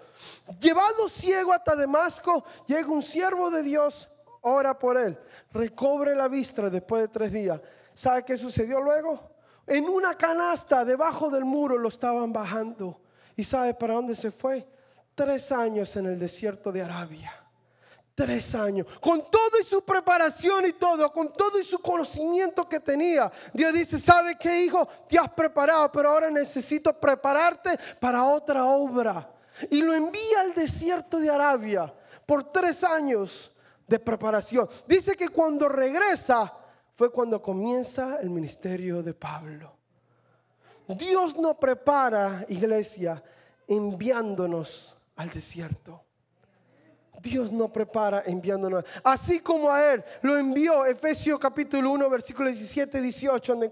Llevado 0.58 1.08
ciego 1.08 1.54
hasta 1.54 1.76
Damasco, 1.76 2.44
llega 2.66 2.90
un 2.90 3.04
siervo 3.04 3.52
de 3.52 3.62
Dios, 3.62 4.10
ora 4.42 4.78
por 4.78 4.98
él, 4.98 5.18
recobre 5.52 6.16
la 6.16 6.28
vista 6.28 6.70
después 6.70 7.04
de 7.04 7.08
tres 7.10 7.32
días. 7.32 7.62
¿Sabe 7.94 8.24
qué 8.24 8.38
sucedió 8.38 8.82
luego? 8.82 9.20
En 9.68 9.88
una 9.88 10.16
canasta 10.16 10.84
debajo 10.84 11.30
del 11.30 11.46
muro 11.46 11.78
lo 11.78 11.90
estaban 11.90 12.34
bajando. 12.34 13.00
¿Y 13.36 13.44
sabe 13.44 13.74
para 13.76 13.94
dónde 13.94 14.16
se 14.16 14.32
fue? 14.32 14.68
Tres 15.14 15.52
años 15.52 15.96
en 15.96 16.08
el 16.08 16.18
desierto 16.18 16.72
de 16.72 16.82
Arabia. 16.82 17.34
Tres 18.16 18.54
años, 18.56 18.88
con 19.00 19.30
todo 19.30 19.60
y 19.62 19.64
su 19.64 19.82
preparación 19.84 20.66
y 20.66 20.74
todo, 20.74 21.12
con 21.14 21.32
todo 21.32 21.58
y 21.60 21.64
su 21.64 21.80
conocimiento 21.80 22.68
que 22.68 22.80
tenía. 22.80 23.32
Dios 23.54 23.72
dice, 23.72 24.00
¿sabe 24.00 24.36
qué 24.38 24.62
hijo? 24.62 24.86
Te 25.08 25.18
has 25.18 25.30
preparado, 25.30 25.90
pero 25.92 26.10
ahora 26.10 26.30
necesito 26.30 26.92
prepararte 27.00 27.80
para 28.00 28.24
otra 28.26 28.66
obra 28.66 29.39
y 29.70 29.82
lo 29.82 29.94
envía 29.94 30.42
al 30.42 30.54
desierto 30.54 31.20
de 31.20 31.30
Arabia 31.30 31.94
por 32.26 32.52
tres 32.52 32.84
años 32.84 33.52
de 33.88 34.00
preparación. 34.00 34.70
Dice 34.88 35.16
que 35.16 35.30
cuando 35.30 35.68
regresa 35.68 36.54
fue 36.96 37.12
cuando 37.12 37.42
comienza 37.42 38.18
el 38.22 38.30
ministerio 38.30 39.02
de 39.02 39.14
Pablo. 39.14 39.76
Dios 40.88 41.38
no 41.38 41.58
prepara, 41.58 42.46
iglesia, 42.50 43.24
enviándonos 43.68 44.96
al 45.16 45.30
desierto. 45.30 46.04
Dios 47.22 47.52
no 47.52 47.72
prepara 47.72 48.24
enviándonos. 48.26 48.84
Así 49.04 49.40
como 49.40 49.72
a 49.72 49.94
Él 49.94 50.04
lo 50.22 50.38
envió, 50.38 50.86
Efesios 50.86 51.40
capítulo 51.40 51.92
1, 51.92 52.10
versículo 52.10 52.50
17, 52.50 53.02
18, 53.02 53.56
donde 53.56 53.72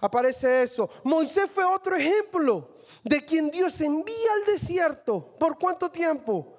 aparece 0.00 0.62
eso. 0.62 0.90
Moisés 1.04 1.50
fue 1.52 1.64
otro 1.64 1.96
ejemplo 1.96 2.68
de 3.02 3.24
quien 3.24 3.50
Dios 3.50 3.80
envía 3.80 4.32
al 4.34 4.52
desierto. 4.52 5.34
¿Por 5.38 5.58
cuánto 5.58 5.90
tiempo? 5.90 6.54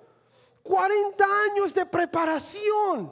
40 0.63 1.25
años 1.51 1.73
de 1.73 1.86
preparación. 1.86 3.12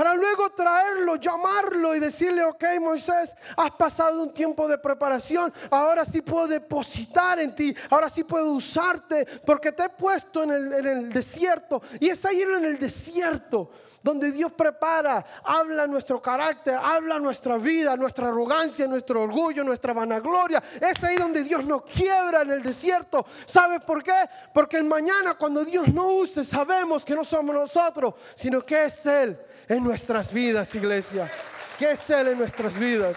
Para 0.00 0.14
luego 0.14 0.48
traerlo, 0.48 1.16
llamarlo 1.16 1.94
y 1.94 2.00
decirle, 2.00 2.42
ok 2.42 2.64
Moisés, 2.80 3.36
has 3.54 3.70
pasado 3.72 4.22
un 4.22 4.32
tiempo 4.32 4.66
de 4.66 4.78
preparación, 4.78 5.52
ahora 5.70 6.06
sí 6.06 6.22
puedo 6.22 6.48
depositar 6.48 7.38
en 7.38 7.54
ti, 7.54 7.76
ahora 7.90 8.08
sí 8.08 8.24
puedo 8.24 8.50
usarte, 8.52 9.26
porque 9.44 9.72
te 9.72 9.84
he 9.84 9.88
puesto 9.90 10.42
en 10.42 10.52
el, 10.52 10.72
en 10.72 10.86
el 10.86 11.12
desierto. 11.12 11.82
Y 12.00 12.08
es 12.08 12.24
ahí 12.24 12.40
en 12.40 12.64
el 12.64 12.78
desierto 12.78 13.72
donde 14.02 14.32
Dios 14.32 14.52
prepara, 14.52 15.24
habla 15.44 15.86
nuestro 15.86 16.20
carácter, 16.20 16.74
habla 16.74 17.18
nuestra 17.18 17.58
vida, 17.58 17.96
nuestra 17.96 18.28
arrogancia, 18.28 18.86
nuestro 18.86 19.22
orgullo, 19.22 19.62
nuestra 19.62 19.92
vanagloria. 19.92 20.62
Es 20.80 21.02
ahí 21.04 21.16
donde 21.16 21.44
Dios 21.44 21.64
nos 21.64 21.82
quiebra 21.82 22.42
en 22.42 22.52
el 22.52 22.62
desierto. 22.62 23.26
¿Sabes 23.46 23.80
por 23.80 24.02
qué? 24.02 24.28
Porque 24.52 24.78
el 24.78 24.84
mañana 24.84 25.34
cuando 25.34 25.64
Dios 25.64 25.88
no 25.88 26.08
use, 26.08 26.44
sabemos 26.44 27.04
que 27.04 27.14
no 27.14 27.24
somos 27.24 27.54
nosotros, 27.54 28.14
sino 28.34 28.64
que 28.64 28.84
es 28.84 29.04
Él 29.06 29.38
en 29.68 29.84
nuestras 29.84 30.32
vidas, 30.32 30.74
iglesia. 30.74 31.30
Que 31.78 31.92
es 31.92 32.10
Él 32.10 32.28
en 32.28 32.38
nuestras 32.38 32.78
vidas. 32.78 33.16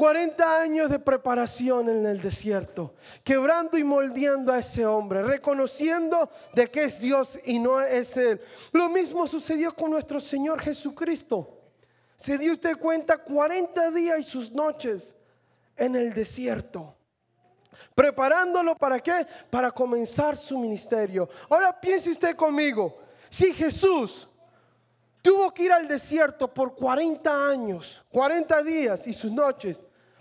40 0.00 0.62
años 0.62 0.88
de 0.88 0.98
preparación 0.98 1.90
en 1.90 2.06
el 2.06 2.22
desierto, 2.22 2.94
quebrando 3.22 3.76
y 3.76 3.84
moldeando 3.84 4.50
a 4.50 4.60
ese 4.60 4.86
hombre, 4.86 5.22
reconociendo 5.22 6.30
de 6.54 6.68
que 6.68 6.84
es 6.84 7.00
Dios 7.00 7.38
y 7.44 7.58
no 7.58 7.78
es 7.82 8.16
Él. 8.16 8.40
Lo 8.72 8.88
mismo 8.88 9.26
sucedió 9.26 9.76
con 9.76 9.90
nuestro 9.90 10.18
Señor 10.18 10.62
Jesucristo. 10.62 11.60
Se 12.16 12.38
dio 12.38 12.54
usted 12.54 12.78
cuenta 12.78 13.18
40 13.18 13.90
días 13.90 14.20
y 14.20 14.22
sus 14.24 14.50
noches 14.50 15.14
en 15.76 15.94
el 15.94 16.14
desierto. 16.14 16.96
Preparándolo 17.94 18.76
para 18.76 19.00
qué? 19.00 19.26
Para 19.50 19.70
comenzar 19.70 20.34
su 20.34 20.58
ministerio. 20.58 21.28
Ahora 21.50 21.78
piense 21.78 22.10
usted 22.10 22.34
conmigo, 22.36 22.96
si 23.28 23.52
Jesús 23.52 24.26
tuvo 25.20 25.52
que 25.52 25.64
ir 25.64 25.72
al 25.72 25.86
desierto 25.86 26.48
por 26.48 26.74
40 26.74 27.50
años, 27.50 28.02
40 28.10 28.62
días 28.62 29.06
y 29.06 29.12
sus 29.12 29.30
noches, 29.30 29.78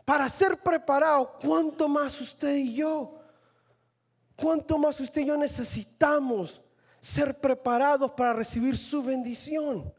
para 0.10 0.28
ser 0.28 0.58
preparado, 0.58 1.38
¿cuánto 1.40 1.88
más 1.88 2.20
usted 2.20 2.56
y 2.56 2.74
yo? 2.74 3.22
¿Cuánto 4.36 4.76
más 4.76 5.00
usted 5.00 5.22
y 5.22 5.26
yo 5.28 5.38
necesitamos 5.38 6.60
ser 7.00 7.40
preparados 7.40 8.10
para 8.14 8.34
recibir 8.34 8.76
su 8.76 9.04
bendición? 9.04 9.94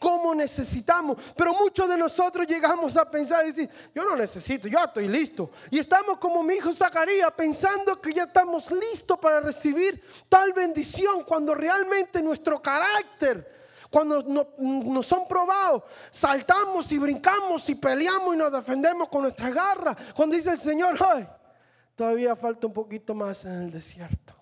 ¿Cómo 0.00 0.34
necesitamos? 0.34 1.16
Pero 1.36 1.54
muchos 1.54 1.88
de 1.88 1.96
nosotros 1.96 2.44
llegamos 2.44 2.96
a 2.96 3.08
pensar 3.08 3.44
y 3.44 3.52
decir, 3.52 3.70
yo 3.94 4.04
no 4.04 4.16
necesito, 4.16 4.66
yo 4.66 4.82
estoy 4.82 5.06
listo. 5.06 5.52
Y 5.70 5.78
estamos 5.78 6.18
como 6.18 6.42
mi 6.42 6.54
hijo 6.54 6.74
Zacarías 6.74 7.30
pensando 7.30 8.00
que 8.00 8.12
ya 8.12 8.24
estamos 8.24 8.68
listos 8.68 9.16
para 9.20 9.38
recibir 9.38 10.02
tal 10.28 10.52
bendición 10.52 11.22
cuando 11.22 11.54
realmente 11.54 12.20
nuestro 12.20 12.60
carácter, 12.60 13.61
cuando 13.92 14.22
nos 14.58 15.06
son 15.06 15.28
probados, 15.28 15.82
saltamos 16.10 16.90
y 16.92 16.98
brincamos 16.98 17.68
y 17.68 17.74
peleamos 17.74 18.34
y 18.34 18.38
nos 18.38 18.50
defendemos 18.50 19.06
con 19.10 19.20
nuestra 19.20 19.50
garra. 19.50 19.94
Cuando 20.16 20.34
dice 20.34 20.50
el 20.50 20.58
Señor, 20.58 20.96
ay, 21.14 21.28
todavía 21.94 22.34
falta 22.34 22.66
un 22.66 22.72
poquito 22.72 23.14
más 23.14 23.44
en 23.44 23.64
el 23.64 23.70
desierto. 23.70 24.34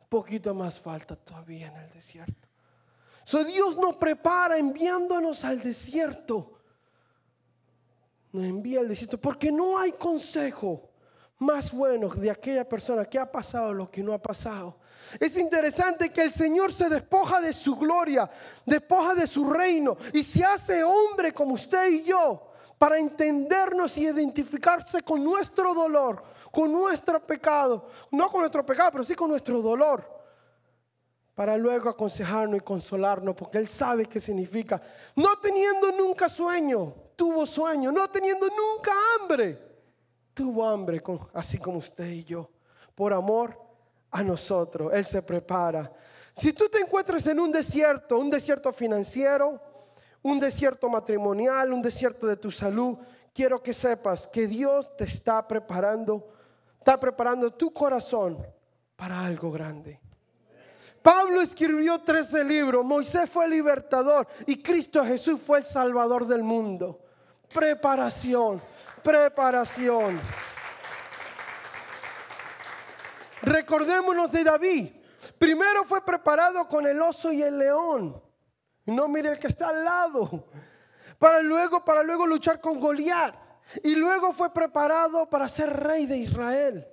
Un 0.00 0.08
poquito 0.08 0.54
más 0.54 0.80
falta 0.80 1.14
todavía 1.14 1.66
en 1.66 1.76
el 1.76 1.90
desierto. 1.90 2.48
So 3.24 3.44
Dios 3.44 3.76
nos 3.76 3.96
prepara 3.96 4.56
enviándonos 4.56 5.44
al 5.44 5.60
desierto. 5.60 6.58
Nos 8.32 8.44
envía 8.44 8.80
al 8.80 8.88
desierto 8.88 9.20
porque 9.20 9.52
no 9.52 9.78
hay 9.78 9.92
consejo 9.92 10.91
más 11.42 11.72
bueno 11.72 12.08
de 12.08 12.30
aquella 12.30 12.66
persona 12.66 13.04
que 13.04 13.18
ha 13.18 13.30
pasado 13.30 13.74
lo 13.74 13.90
que 13.90 14.02
no 14.02 14.12
ha 14.12 14.18
pasado. 14.18 14.76
Es 15.18 15.36
interesante 15.36 16.10
que 16.10 16.22
el 16.22 16.32
Señor 16.32 16.72
se 16.72 16.88
despoja 16.88 17.40
de 17.40 17.52
su 17.52 17.76
gloria, 17.76 18.30
despoja 18.64 19.14
de 19.14 19.26
su 19.26 19.50
reino 19.50 19.96
y 20.12 20.22
se 20.22 20.44
hace 20.44 20.82
hombre 20.84 21.32
como 21.32 21.54
usted 21.54 21.90
y 21.90 22.04
yo 22.04 22.48
para 22.78 22.98
entendernos 22.98 23.96
y 23.96 24.02
identificarse 24.02 25.02
con 25.02 25.22
nuestro 25.22 25.74
dolor, 25.74 26.22
con 26.50 26.72
nuestro 26.72 27.24
pecado, 27.24 27.88
no 28.10 28.30
con 28.30 28.40
nuestro 28.40 28.64
pecado, 28.64 28.90
pero 28.92 29.04
sí 29.04 29.14
con 29.14 29.28
nuestro 29.28 29.60
dolor, 29.60 30.04
para 31.34 31.56
luego 31.56 31.88
aconsejarnos 31.88 32.58
y 32.58 32.64
consolarnos, 32.64 33.34
porque 33.36 33.58
Él 33.58 33.68
sabe 33.68 34.06
qué 34.06 34.20
significa. 34.20 34.82
No 35.14 35.38
teniendo 35.38 35.92
nunca 35.92 36.28
sueño, 36.28 36.92
tuvo 37.16 37.46
sueño, 37.46 37.92
no 37.92 38.08
teniendo 38.08 38.48
nunca 38.48 38.92
hambre, 39.14 39.71
tuvo 40.34 40.66
hambre, 40.66 41.02
así 41.32 41.58
como 41.58 41.78
usted 41.78 42.06
y 42.06 42.24
yo, 42.24 42.50
por 42.94 43.12
amor 43.12 43.58
a 44.10 44.22
nosotros. 44.22 44.92
Él 44.92 45.04
se 45.04 45.22
prepara. 45.22 45.92
Si 46.36 46.52
tú 46.52 46.68
te 46.68 46.80
encuentras 46.80 47.26
en 47.26 47.40
un 47.40 47.52
desierto, 47.52 48.18
un 48.18 48.30
desierto 48.30 48.72
financiero, 48.72 49.60
un 50.22 50.38
desierto 50.38 50.88
matrimonial, 50.88 51.72
un 51.72 51.82
desierto 51.82 52.26
de 52.26 52.36
tu 52.36 52.50
salud, 52.50 52.98
quiero 53.34 53.62
que 53.62 53.74
sepas 53.74 54.26
que 54.26 54.46
Dios 54.46 54.96
te 54.96 55.04
está 55.04 55.46
preparando, 55.46 56.28
está 56.78 56.98
preparando 56.98 57.52
tu 57.52 57.72
corazón 57.72 58.38
para 58.96 59.24
algo 59.24 59.50
grande. 59.50 60.00
Pablo 61.02 61.40
escribió 61.40 61.98
13 61.98 62.44
libros, 62.44 62.84
Moisés 62.84 63.28
fue 63.28 63.46
el 63.46 63.50
libertador 63.50 64.28
y 64.46 64.62
Cristo 64.62 65.04
Jesús 65.04 65.40
fue 65.44 65.58
el 65.58 65.64
salvador 65.64 66.26
del 66.26 66.44
mundo. 66.44 67.00
Preparación, 67.52 68.62
preparación. 69.02 70.20
Recordémonos 73.42 74.30
de 74.30 74.44
David. 74.44 74.92
Primero 75.38 75.84
fue 75.84 76.04
preparado 76.04 76.68
con 76.68 76.86
el 76.86 77.00
oso 77.02 77.32
y 77.32 77.42
el 77.42 77.58
león. 77.58 78.22
No 78.86 79.08
mire 79.08 79.32
el 79.32 79.38
que 79.38 79.48
está 79.48 79.68
al 79.68 79.84
lado. 79.84 80.46
Para 81.18 81.40
luego, 81.42 81.84
para 81.84 82.02
luego 82.02 82.26
luchar 82.26 82.60
con 82.60 82.78
Goliat. 82.78 83.34
Y 83.82 83.94
luego 83.94 84.32
fue 84.32 84.52
preparado 84.52 85.28
para 85.28 85.48
ser 85.48 85.70
rey 85.70 86.06
de 86.06 86.18
Israel. 86.18 86.86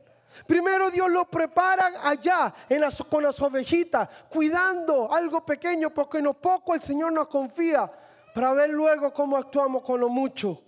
Primero 0.46 0.90
Dios 0.90 1.10
lo 1.10 1.26
prepara 1.26 1.92
allá 2.04 2.54
en 2.70 2.84
con 3.10 3.24
las 3.24 3.40
ovejitas, 3.42 4.08
cuidando 4.30 5.14
algo 5.14 5.46
pequeño, 5.46 5.90
porque 5.90 6.20
en 6.20 6.26
lo 6.26 6.34
poco 6.36 6.74
el 6.74 6.82
Señor 6.82 7.12
nos 7.12 7.28
confía, 7.28 7.92
para 8.34 8.54
ver 8.54 8.70
luego 8.70 9.14
cómo 9.14 9.38
actuamos 9.38 9.84
con 9.84 10.00
lo 10.00 10.10
mucho. 10.10 10.62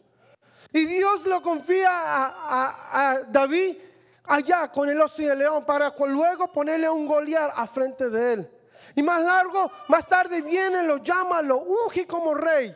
Y 0.71 0.86
Dios 0.86 1.26
lo 1.26 1.41
confía 1.41 1.89
a, 1.91 3.21
David 3.28 3.78
allá 4.26 4.71
con 4.71 4.89
el 4.89 5.02
oso 5.02 5.21
y 5.21 5.26
el 5.26 5.39
león 5.39 5.65
para 5.65 5.93
luego 6.08 6.52
ponerle 6.52 6.89
un 6.89 7.06
Goliat 7.06 7.52
a 7.56 7.67
frente 7.67 8.10
de 8.10 8.34
él. 8.34 8.52
Y 8.95 9.04
más 9.04 9.21
largo, 9.21 9.71
más 9.88 10.08
tarde 10.08 10.41
viene, 10.41 10.84
lo 10.84 10.97
llama, 10.97 11.41
lo 11.41 11.58
unge 11.58 12.08
como 12.08 12.34
rey. 12.34 12.76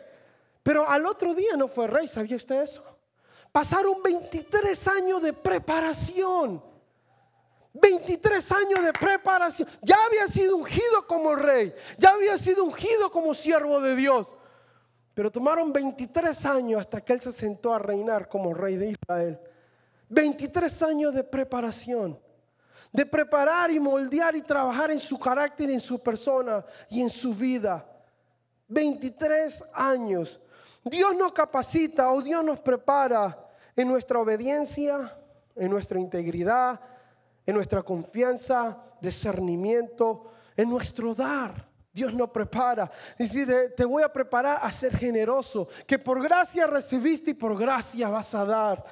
Pero 0.64 0.90
al 0.90 1.06
otro 1.06 1.34
día 1.34 1.56
no 1.56 1.68
fue 1.68 1.88
rey, 1.88 2.08
¿sabía 2.08 2.36
usted 2.36 2.62
eso? 2.62 2.84
Pasaron 3.52 4.02
23 4.04 4.88
años 4.88 5.22
de 5.22 5.32
preparación. 5.32 6.62
23 7.74 8.52
años 8.52 8.84
de 8.84 8.94
preparación. 8.94 9.68
Ya 9.82 9.96
había 10.06 10.28
sido 10.28 10.58
ungido 10.58 11.06
como 11.08 11.36
rey. 11.36 11.74
Ya 11.98 12.10
había 12.10 12.38
sido 12.38 12.64
ungido 12.64 13.12
como 13.12 13.34
siervo 13.34 13.80
de 13.80 13.96
Dios. 13.96 14.28
Pero 15.16 15.32
tomaron 15.32 15.72
23 15.72 16.46
años 16.46 16.82
hasta 16.82 17.00
que 17.00 17.14
él 17.14 17.22
se 17.22 17.32
sentó 17.32 17.74
a 17.74 17.80
reinar 17.80 18.28
como 18.28 18.54
rey 18.54 18.76
de 18.76 18.90
Israel. 18.90 19.40
23 20.10 20.84
años 20.84 21.14
de 21.14 21.24
preparación, 21.24 22.20
de 22.92 23.06
preparar 23.06 23.72
y 23.72 23.80
moldear 23.80 24.36
y 24.36 24.42
trabajar 24.42 24.92
en 24.92 25.00
su 25.00 25.18
carácter, 25.18 25.70
en 25.70 25.80
su 25.80 25.98
persona 26.00 26.64
y 26.90 27.02
en 27.02 27.10
su 27.10 27.34
vida. 27.34 27.84
23 28.68 29.64
años. 29.74 30.40
Dios 30.84 31.16
nos 31.16 31.32
capacita 31.32 32.12
o 32.12 32.22
Dios 32.22 32.44
nos 32.44 32.60
prepara 32.60 33.48
en 33.74 33.88
nuestra 33.88 34.20
obediencia, 34.20 35.18
en 35.56 35.72
nuestra 35.72 35.98
integridad, 35.98 36.80
en 37.46 37.56
nuestra 37.56 37.82
confianza, 37.84 38.84
discernimiento, 39.00 40.30
en 40.58 40.70
nuestro 40.70 41.16
dar. 41.16 41.75
Dios 41.96 42.14
nos 42.14 42.30
prepara. 42.30 42.92
Dice, 43.18 43.70
te 43.70 43.86
voy 43.86 44.04
a 44.04 44.12
preparar 44.12 44.60
a 44.62 44.70
ser 44.70 44.98
generoso, 44.98 45.70
que 45.88 45.98
por 45.98 46.22
gracia 46.22 46.68
recibiste 46.68 47.32
y 47.32 47.34
por 47.34 47.58
gracia 47.58 48.10
vas 48.10 48.36
a 48.36 48.44
dar. 48.44 48.86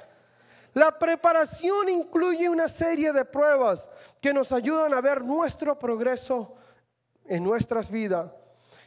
La 0.72 0.98
preparación 0.98 1.90
incluye 1.90 2.48
una 2.48 2.66
serie 2.66 3.12
de 3.12 3.26
pruebas 3.26 3.86
que 4.22 4.32
nos 4.32 4.50
ayudan 4.52 4.94
a 4.94 5.02
ver 5.02 5.22
nuestro 5.22 5.78
progreso 5.78 6.54
en 7.26 7.44
nuestras 7.44 7.90
vidas. 7.90 8.32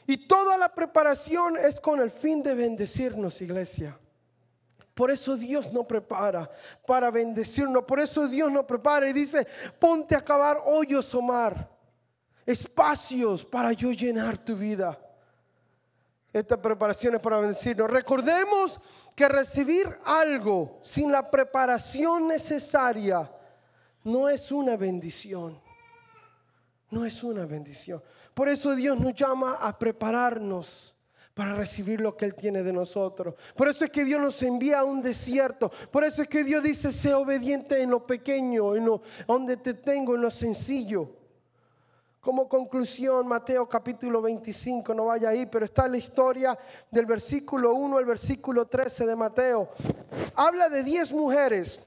Y 0.08 0.28
toda 0.28 0.58
la 0.58 0.74
preparación 0.74 1.56
es 1.56 1.80
con 1.80 2.02
el 2.02 2.10
fin 2.10 2.42
de 2.42 2.56
bendecirnos, 2.56 3.40
iglesia. 3.40 4.00
Por 4.96 5.12
eso 5.12 5.36
Dios 5.36 5.72
nos 5.72 5.86
prepara 5.86 6.50
para 6.88 7.12
bendecirnos. 7.12 7.84
Por 7.84 8.00
eso 8.00 8.28
Dios 8.28 8.52
nos 8.52 8.66
prepara 8.66 9.08
y 9.08 9.14
dice, 9.14 9.46
ponte 9.78 10.16
a 10.16 10.26
cavar 10.26 10.60
hoyos, 10.66 11.14
Omar. 11.14 11.77
Espacios 12.48 13.46
para 13.46 13.74
yo 13.74 13.92
llenar 13.92 14.38
tu 14.38 14.56
vida. 14.56 14.98
Esta 16.32 16.60
preparación 16.62 17.16
es 17.16 17.22
para 17.22 17.40
bendecirnos. 17.40 17.90
Recordemos 17.90 18.80
que 19.14 19.28
recibir 19.28 19.88
algo 20.06 20.80
sin 20.82 21.12
la 21.12 21.30
preparación 21.30 22.28
necesaria 22.28 23.30
no 24.06 24.30
es 24.30 24.50
una 24.54 24.78
bendición. 24.78 25.60
No 26.90 27.04
es 27.04 27.22
una 27.22 27.46
bendición. 27.46 28.02
Por 28.34 28.48
eso 28.48 28.74
Dios 28.76 28.98
nos 28.98 29.14
llama 29.14 29.58
a 29.60 29.78
prepararnos 29.78 30.96
para 31.34 31.54
recibir 31.54 32.00
lo 32.00 32.16
que 32.16 32.24
Él 32.24 32.34
tiene 32.34 32.64
de 32.64 32.72
nosotros. 32.72 33.36
Por 33.56 33.68
eso 33.68 33.84
es 33.84 33.92
que 33.92 34.06
Dios 34.06 34.22
nos 34.22 34.42
envía 34.42 34.80
a 34.80 34.86
un 34.86 35.02
desierto. 35.02 35.70
Por 35.92 36.06
eso 36.06 36.22
es 36.22 36.30
que 36.30 36.46
Dios 36.46 36.64
dice, 36.64 36.94
sé 36.94 37.14
obediente 37.14 37.82
en 37.82 37.92
lo 37.92 38.08
pequeño, 38.08 38.74
en 38.76 38.86
lo 38.86 39.02
donde 39.28 39.58
te 39.58 39.74
tengo, 39.74 40.16
en 40.16 40.22
lo 40.22 40.32
sencillo. 40.32 41.17
Como 42.28 42.50
conclusión, 42.50 43.26
Mateo 43.26 43.70
capítulo 43.70 44.22
25, 44.22 44.94
no 44.94 45.06
vaya 45.06 45.30
ahí, 45.30 45.46
pero 45.46 45.64
está 45.64 45.88
la 45.88 45.96
historia 45.96 46.60
del 46.92 47.06
versículo 47.06 47.74
1 47.74 47.98
al 48.00 48.04
versículo 48.04 48.68
13 48.68 49.06
de 49.06 49.16
Mateo. 49.16 49.70
Habla 50.36 50.68
de 50.68 50.84
10 50.84 51.14
mujeres, 51.14 51.80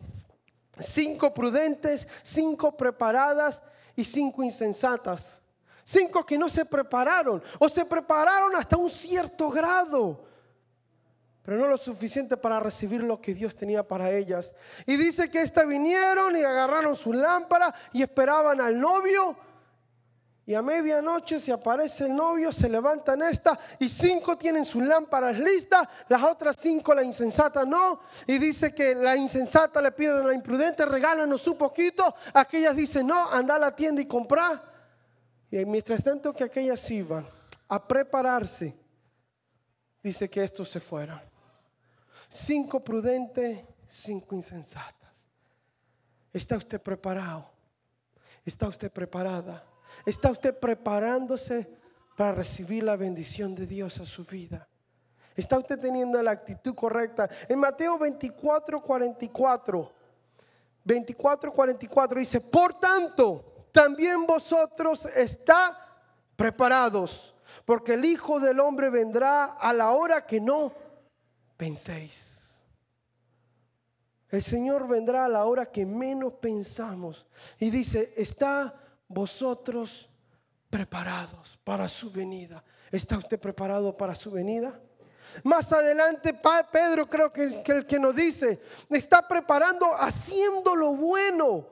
5 0.79 1.35
prudentes, 1.35 2.09
5 2.22 2.74
preparadas 2.74 3.62
y 3.94 4.03
5 4.03 4.42
insensatas. 4.42 5.42
5 5.85 6.24
que 6.24 6.38
no 6.38 6.48
se 6.48 6.64
prepararon 6.64 7.42
o 7.59 7.68
se 7.68 7.85
prepararon 7.85 8.57
hasta 8.57 8.79
un 8.79 8.88
cierto 8.88 9.50
grado, 9.50 10.24
pero 11.42 11.59
no 11.59 11.68
lo 11.68 11.76
suficiente 11.76 12.38
para 12.38 12.61
recibir 12.61 13.03
lo 13.03 13.20
que 13.20 13.35
Dios 13.35 13.55
tenía 13.55 13.87
para 13.87 14.11
ellas. 14.11 14.55
Y 14.87 14.96
dice 14.96 15.29
que 15.29 15.42
éstas 15.42 15.68
vinieron 15.68 16.35
y 16.35 16.40
agarraron 16.40 16.96
su 16.96 17.12
lámpara 17.12 17.74
y 17.92 18.00
esperaban 18.00 18.59
al 18.59 18.81
novio 18.81 19.37
y 20.50 20.54
a 20.56 20.62
medianoche 20.62 21.38
se 21.38 21.52
aparece 21.52 22.06
el 22.06 22.16
novio, 22.16 22.50
se 22.50 22.68
levantan 22.68 23.22
esta 23.22 23.56
y 23.78 23.88
cinco 23.88 24.36
tienen 24.36 24.64
sus 24.64 24.82
lámparas 24.82 25.38
listas, 25.38 25.86
las 26.08 26.20
otras 26.24 26.56
cinco 26.58 26.92
la 26.92 27.04
insensata 27.04 27.64
no. 27.64 28.00
Y 28.26 28.36
dice 28.36 28.74
que 28.74 28.96
la 28.96 29.14
insensata 29.14 29.80
le 29.80 29.92
pide 29.92 30.10
a 30.10 30.24
la 30.24 30.34
imprudente, 30.34 30.84
regálanos 30.84 31.46
un 31.46 31.56
poquito. 31.56 32.16
Aquellas 32.34 32.74
dicen, 32.74 33.06
no, 33.06 33.30
anda 33.30 33.54
a 33.54 33.58
la 33.60 33.76
tienda 33.76 34.02
y 34.02 34.06
compra. 34.06 34.60
Y 35.52 35.64
mientras 35.66 36.02
tanto 36.02 36.32
que 36.32 36.42
aquellas 36.42 36.90
iban 36.90 37.24
a 37.68 37.86
prepararse, 37.86 38.76
dice 40.02 40.28
que 40.28 40.42
estos 40.42 40.68
se 40.68 40.80
fueron. 40.80 41.20
Cinco 42.28 42.82
prudentes, 42.82 43.60
cinco 43.88 44.34
insensatas. 44.34 45.28
¿Está 46.32 46.56
usted 46.56 46.82
preparado? 46.82 47.48
¿Está 48.44 48.66
usted 48.66 48.90
preparada? 48.90 49.69
¿Está 50.05 50.31
usted 50.31 50.59
preparándose 50.59 51.68
para 52.16 52.33
recibir 52.33 52.85
la 52.85 52.96
bendición 52.96 53.55
de 53.55 53.66
Dios 53.66 53.98
a 54.00 54.07
su 54.07 54.24
vida? 54.24 54.68
¿Está 55.37 55.59
usted 55.59 55.79
teniendo 55.79 56.22
la 56.22 56.33
actitud 56.33 56.74
correcta? 56.74 57.29
En 57.48 57.59
Mateo 57.59 57.98
24, 57.98 58.83
44, 58.83 59.92
24, 60.85 61.53
44 61.53 62.18
dice, 62.18 62.40
por 62.40 62.79
tanto, 62.79 63.66
también 63.72 64.26
vosotros 64.26 65.07
está 65.07 65.76
preparados, 66.37 67.35
porque 67.64 67.94
el 67.94 68.05
Hijo 68.05 68.40
del 68.40 68.61
Hombre 68.61 68.90
vendrá 68.90 69.44
a 69.44 69.72
la 69.72 69.90
hora 69.92 70.26
que 70.26 70.40
no 70.40 70.72
penséis. 71.57 72.31
El 74.31 74.42
Señor 74.42 74.87
vendrá 74.87 75.24
a 75.24 75.29
la 75.29 75.44
hora 75.44 75.66
que 75.66 75.85
menos 75.85 76.35
pensamos. 76.35 77.26
Y 77.59 77.70
dice, 77.70 78.14
está 78.16 78.74
vosotros 79.11 80.09
preparados 80.70 81.59
para 81.64 81.88
su 81.88 82.11
venida. 82.11 82.62
¿Está 82.92 83.18
usted 83.18 83.38
preparado 83.38 83.96
para 83.96 84.14
su 84.14 84.31
venida? 84.31 84.81
Más 85.42 85.73
adelante, 85.73 86.40
Pedro 86.73 87.11
creo 87.11 87.33
que, 87.33 87.62
que 87.62 87.73
el 87.73 87.87
que 87.87 87.99
nos 87.99 88.14
dice, 88.14 88.61
está 88.88 89.27
preparando 89.27 89.94
haciendo 89.94 90.75
lo 90.75 90.94
bueno, 90.94 91.66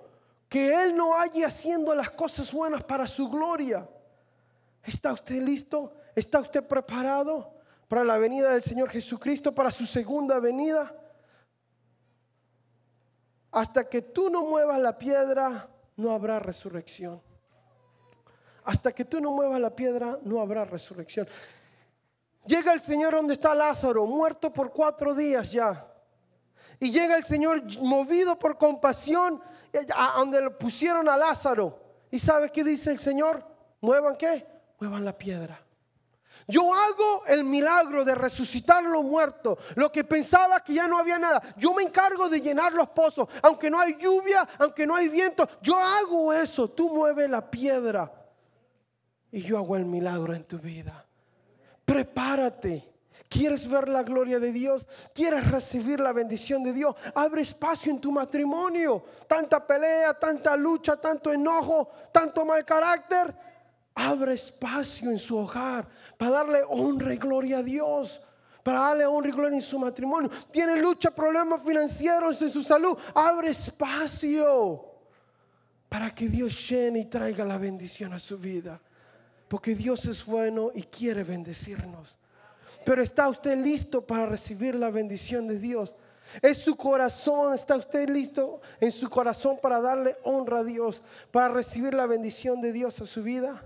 que 0.48 0.82
Él 0.82 0.96
no 0.96 1.16
haya 1.16 1.46
haciendo 1.46 1.94
las 1.94 2.10
cosas 2.10 2.52
buenas 2.52 2.82
para 2.82 3.06
su 3.06 3.28
gloria. 3.28 3.88
¿Está 4.82 5.12
usted 5.12 5.40
listo? 5.40 5.94
¿Está 6.16 6.40
usted 6.40 6.66
preparado 6.66 7.54
para 7.86 8.02
la 8.02 8.18
venida 8.18 8.50
del 8.50 8.62
Señor 8.62 8.90
Jesucristo, 8.90 9.54
para 9.54 9.70
su 9.70 9.86
segunda 9.86 10.40
venida? 10.40 10.92
Hasta 13.52 13.88
que 13.88 14.02
tú 14.02 14.28
no 14.28 14.44
muevas 14.44 14.78
la 14.80 14.98
piedra, 14.98 15.68
no 15.96 16.10
habrá 16.10 16.38
resurrección. 16.40 17.27
Hasta 18.68 18.92
que 18.92 19.06
tú 19.06 19.18
no 19.18 19.30
muevas 19.30 19.58
la 19.62 19.74
piedra, 19.74 20.18
no 20.24 20.42
habrá 20.42 20.62
resurrección. 20.62 21.26
Llega 22.44 22.74
el 22.74 22.82
Señor 22.82 23.14
donde 23.14 23.32
está 23.32 23.54
Lázaro, 23.54 24.04
muerto 24.04 24.52
por 24.52 24.70
cuatro 24.72 25.14
días 25.14 25.50
ya. 25.50 25.86
Y 26.78 26.90
llega 26.90 27.16
el 27.16 27.24
Señor 27.24 27.62
movido 27.80 28.38
por 28.38 28.58
compasión 28.58 29.40
a 29.96 30.18
donde 30.18 30.42
lo 30.42 30.58
pusieron 30.58 31.08
a 31.08 31.16
Lázaro. 31.16 31.78
¿Y 32.10 32.18
sabe 32.18 32.52
qué 32.52 32.62
dice 32.62 32.90
el 32.90 32.98
Señor? 32.98 33.42
¿Muevan 33.80 34.18
qué? 34.18 34.46
Muevan 34.78 35.02
la 35.02 35.16
piedra. 35.16 35.58
Yo 36.46 36.74
hago 36.74 37.24
el 37.26 37.44
milagro 37.44 38.04
de 38.04 38.14
resucitar 38.14 38.84
lo 38.84 39.02
muerto, 39.02 39.56
lo 39.76 39.90
que 39.90 40.04
pensaba 40.04 40.60
que 40.60 40.74
ya 40.74 40.86
no 40.86 40.98
había 40.98 41.18
nada. 41.18 41.40
Yo 41.56 41.72
me 41.72 41.84
encargo 41.84 42.28
de 42.28 42.42
llenar 42.42 42.74
los 42.74 42.90
pozos, 42.90 43.30
aunque 43.40 43.70
no 43.70 43.80
hay 43.80 43.96
lluvia, 43.96 44.46
aunque 44.58 44.86
no 44.86 44.94
hay 44.94 45.08
viento. 45.08 45.48
Yo 45.62 45.78
hago 45.78 46.34
eso. 46.34 46.68
Tú 46.68 46.90
mueves 46.90 47.30
la 47.30 47.50
piedra 47.50 48.17
y 49.32 49.42
yo 49.42 49.58
hago 49.58 49.76
el 49.76 49.84
milagro 49.84 50.34
en 50.34 50.44
tu 50.44 50.58
vida. 50.58 51.04
Prepárate. 51.84 52.94
¿Quieres 53.28 53.68
ver 53.68 53.88
la 53.88 54.02
gloria 54.02 54.38
de 54.38 54.52
Dios? 54.52 54.86
¿Quieres 55.14 55.50
recibir 55.50 56.00
la 56.00 56.12
bendición 56.12 56.62
de 56.62 56.72
Dios? 56.72 56.96
Abre 57.14 57.42
espacio 57.42 57.92
en 57.92 58.00
tu 58.00 58.10
matrimonio. 58.10 59.04
Tanta 59.26 59.66
pelea, 59.66 60.14
tanta 60.14 60.56
lucha, 60.56 60.96
tanto 60.96 61.30
enojo, 61.30 61.90
tanto 62.10 62.46
mal 62.46 62.64
carácter. 62.64 63.34
Abre 63.94 64.32
espacio 64.34 65.10
en 65.10 65.18
su 65.18 65.36
hogar 65.36 65.86
para 66.16 66.30
darle 66.30 66.62
honra 66.66 67.12
y 67.12 67.18
gloria 67.18 67.58
a 67.58 67.62
Dios. 67.62 68.22
Para 68.62 68.80
darle 68.80 69.04
honra 69.04 69.28
y 69.28 69.32
gloria 69.32 69.56
en 69.56 69.62
su 69.62 69.78
matrimonio. 69.78 70.30
Tiene 70.50 70.80
lucha, 70.80 71.10
problemas 71.10 71.62
financieros 71.62 72.40
en 72.40 72.50
su 72.50 72.62
salud. 72.62 72.96
Abre 73.14 73.50
espacio 73.50 74.84
para 75.86 76.14
que 76.14 76.28
Dios 76.28 76.68
llene 76.68 77.00
y 77.00 77.04
traiga 77.06 77.44
la 77.44 77.58
bendición 77.58 78.14
a 78.14 78.18
su 78.18 78.38
vida. 78.38 78.80
Porque 79.48 79.74
Dios 79.74 80.04
es 80.04 80.24
bueno 80.24 80.70
y 80.74 80.82
quiere 80.82 81.24
bendecirnos. 81.24 82.16
Pero 82.84 83.02
está 83.02 83.28
usted 83.28 83.56
listo 83.58 84.06
para 84.06 84.26
recibir 84.26 84.74
la 84.74 84.90
bendición 84.90 85.46
de 85.46 85.58
Dios. 85.58 85.94
Es 86.42 86.58
su 86.58 86.76
corazón, 86.76 87.54
está 87.54 87.76
usted 87.76 88.08
listo 88.08 88.60
en 88.80 88.92
su 88.92 89.08
corazón 89.08 89.58
para 89.60 89.80
darle 89.80 90.16
honra 90.24 90.60
a 90.60 90.64
Dios, 90.64 91.00
para 91.30 91.48
recibir 91.48 91.94
la 91.94 92.06
bendición 92.06 92.60
de 92.60 92.72
Dios 92.72 93.00
a 93.00 93.06
su 93.06 93.22
vida. 93.22 93.62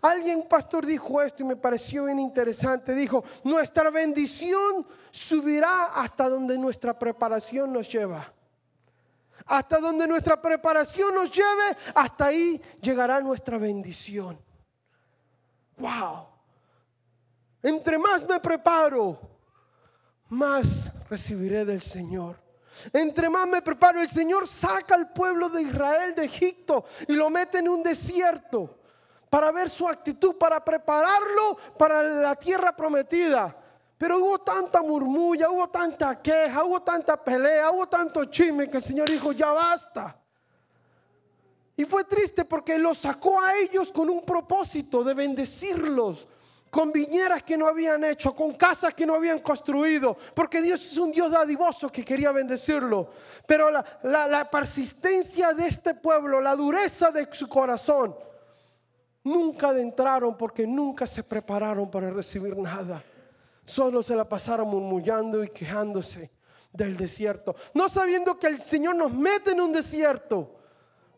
Alguien, 0.00 0.46
pastor, 0.48 0.86
dijo 0.86 1.20
esto 1.20 1.42
y 1.42 1.46
me 1.46 1.56
pareció 1.56 2.04
bien 2.04 2.18
interesante. 2.18 2.94
Dijo, 2.94 3.24
nuestra 3.42 3.90
bendición 3.90 4.86
subirá 5.10 5.84
hasta 5.86 6.28
donde 6.28 6.58
nuestra 6.58 6.98
preparación 6.98 7.72
nos 7.72 7.90
lleva. 7.90 8.32
Hasta 9.46 9.78
donde 9.78 10.06
nuestra 10.06 10.40
preparación 10.40 11.14
nos 11.14 11.30
lleve, 11.30 11.76
hasta 11.94 12.26
ahí 12.26 12.60
llegará 12.80 13.20
nuestra 13.20 13.58
bendición. 13.58 14.38
Wow. 15.76 16.26
Entre 17.62 17.98
más 17.98 18.26
me 18.26 18.38
preparo, 18.40 19.18
más 20.28 20.90
recibiré 21.08 21.64
del 21.64 21.80
Señor. 21.80 22.36
Entre 22.92 23.30
más 23.30 23.46
me 23.46 23.62
preparo, 23.62 24.00
el 24.00 24.08
Señor 24.08 24.46
saca 24.46 24.94
al 24.94 25.12
pueblo 25.12 25.48
de 25.48 25.62
Israel 25.62 26.14
de 26.14 26.24
Egipto 26.24 26.84
y 27.06 27.14
lo 27.14 27.30
mete 27.30 27.58
en 27.58 27.68
un 27.68 27.82
desierto 27.82 28.78
para 29.30 29.50
ver 29.50 29.70
su 29.70 29.88
actitud, 29.88 30.36
para 30.36 30.64
prepararlo 30.64 31.56
para 31.78 32.02
la 32.02 32.36
tierra 32.36 32.74
prometida. 32.74 33.56
Pero 33.96 34.18
hubo 34.18 34.38
tanta 34.38 34.82
murmulla, 34.82 35.50
hubo 35.50 35.68
tanta 35.68 36.20
queja, 36.20 36.64
hubo 36.64 36.82
tanta 36.82 37.16
pelea, 37.16 37.70
hubo 37.70 37.86
tanto 37.88 38.24
chisme 38.26 38.68
que 38.68 38.76
el 38.78 38.82
Señor 38.82 39.08
dijo, 39.08 39.32
ya 39.32 39.52
basta. 39.52 40.16
Y 41.76 41.84
fue 41.84 42.04
triste 42.04 42.44
porque 42.44 42.78
los 42.78 42.98
sacó 42.98 43.40
a 43.40 43.56
ellos 43.56 43.90
con 43.90 44.08
un 44.08 44.24
propósito 44.24 45.02
de 45.02 45.14
bendecirlos, 45.14 46.28
con 46.70 46.92
viñeras 46.92 47.42
que 47.42 47.56
no 47.56 47.66
habían 47.66 48.04
hecho, 48.04 48.34
con 48.34 48.54
casas 48.54 48.94
que 48.94 49.06
no 49.06 49.14
habían 49.14 49.40
construido, 49.40 50.16
porque 50.34 50.62
Dios 50.62 50.84
es 50.84 50.98
un 50.98 51.10
Dios 51.10 51.32
dadivoso 51.32 51.90
que 51.90 52.04
quería 52.04 52.30
bendecirlo. 52.30 53.10
Pero 53.46 53.70
la, 53.70 53.84
la 54.02 54.48
persistencia 54.50 55.52
de 55.52 55.66
este 55.66 55.94
pueblo, 55.94 56.40
la 56.40 56.54
dureza 56.54 57.10
de 57.10 57.28
su 57.32 57.48
corazón, 57.48 58.14
nunca 59.24 59.68
adentraron 59.68 60.36
porque 60.36 60.66
nunca 60.66 61.06
se 61.06 61.24
prepararon 61.24 61.90
para 61.90 62.10
recibir 62.10 62.56
nada. 62.56 63.02
Solo 63.64 64.02
se 64.02 64.14
la 64.14 64.28
pasaron 64.28 64.68
murmullando 64.68 65.42
y 65.42 65.48
quejándose 65.48 66.30
del 66.72 66.96
desierto, 66.96 67.54
no 67.72 67.88
sabiendo 67.88 68.36
que 68.36 68.48
el 68.48 68.60
Señor 68.60 68.96
nos 68.96 69.12
mete 69.12 69.52
en 69.52 69.60
un 69.60 69.72
desierto 69.72 70.63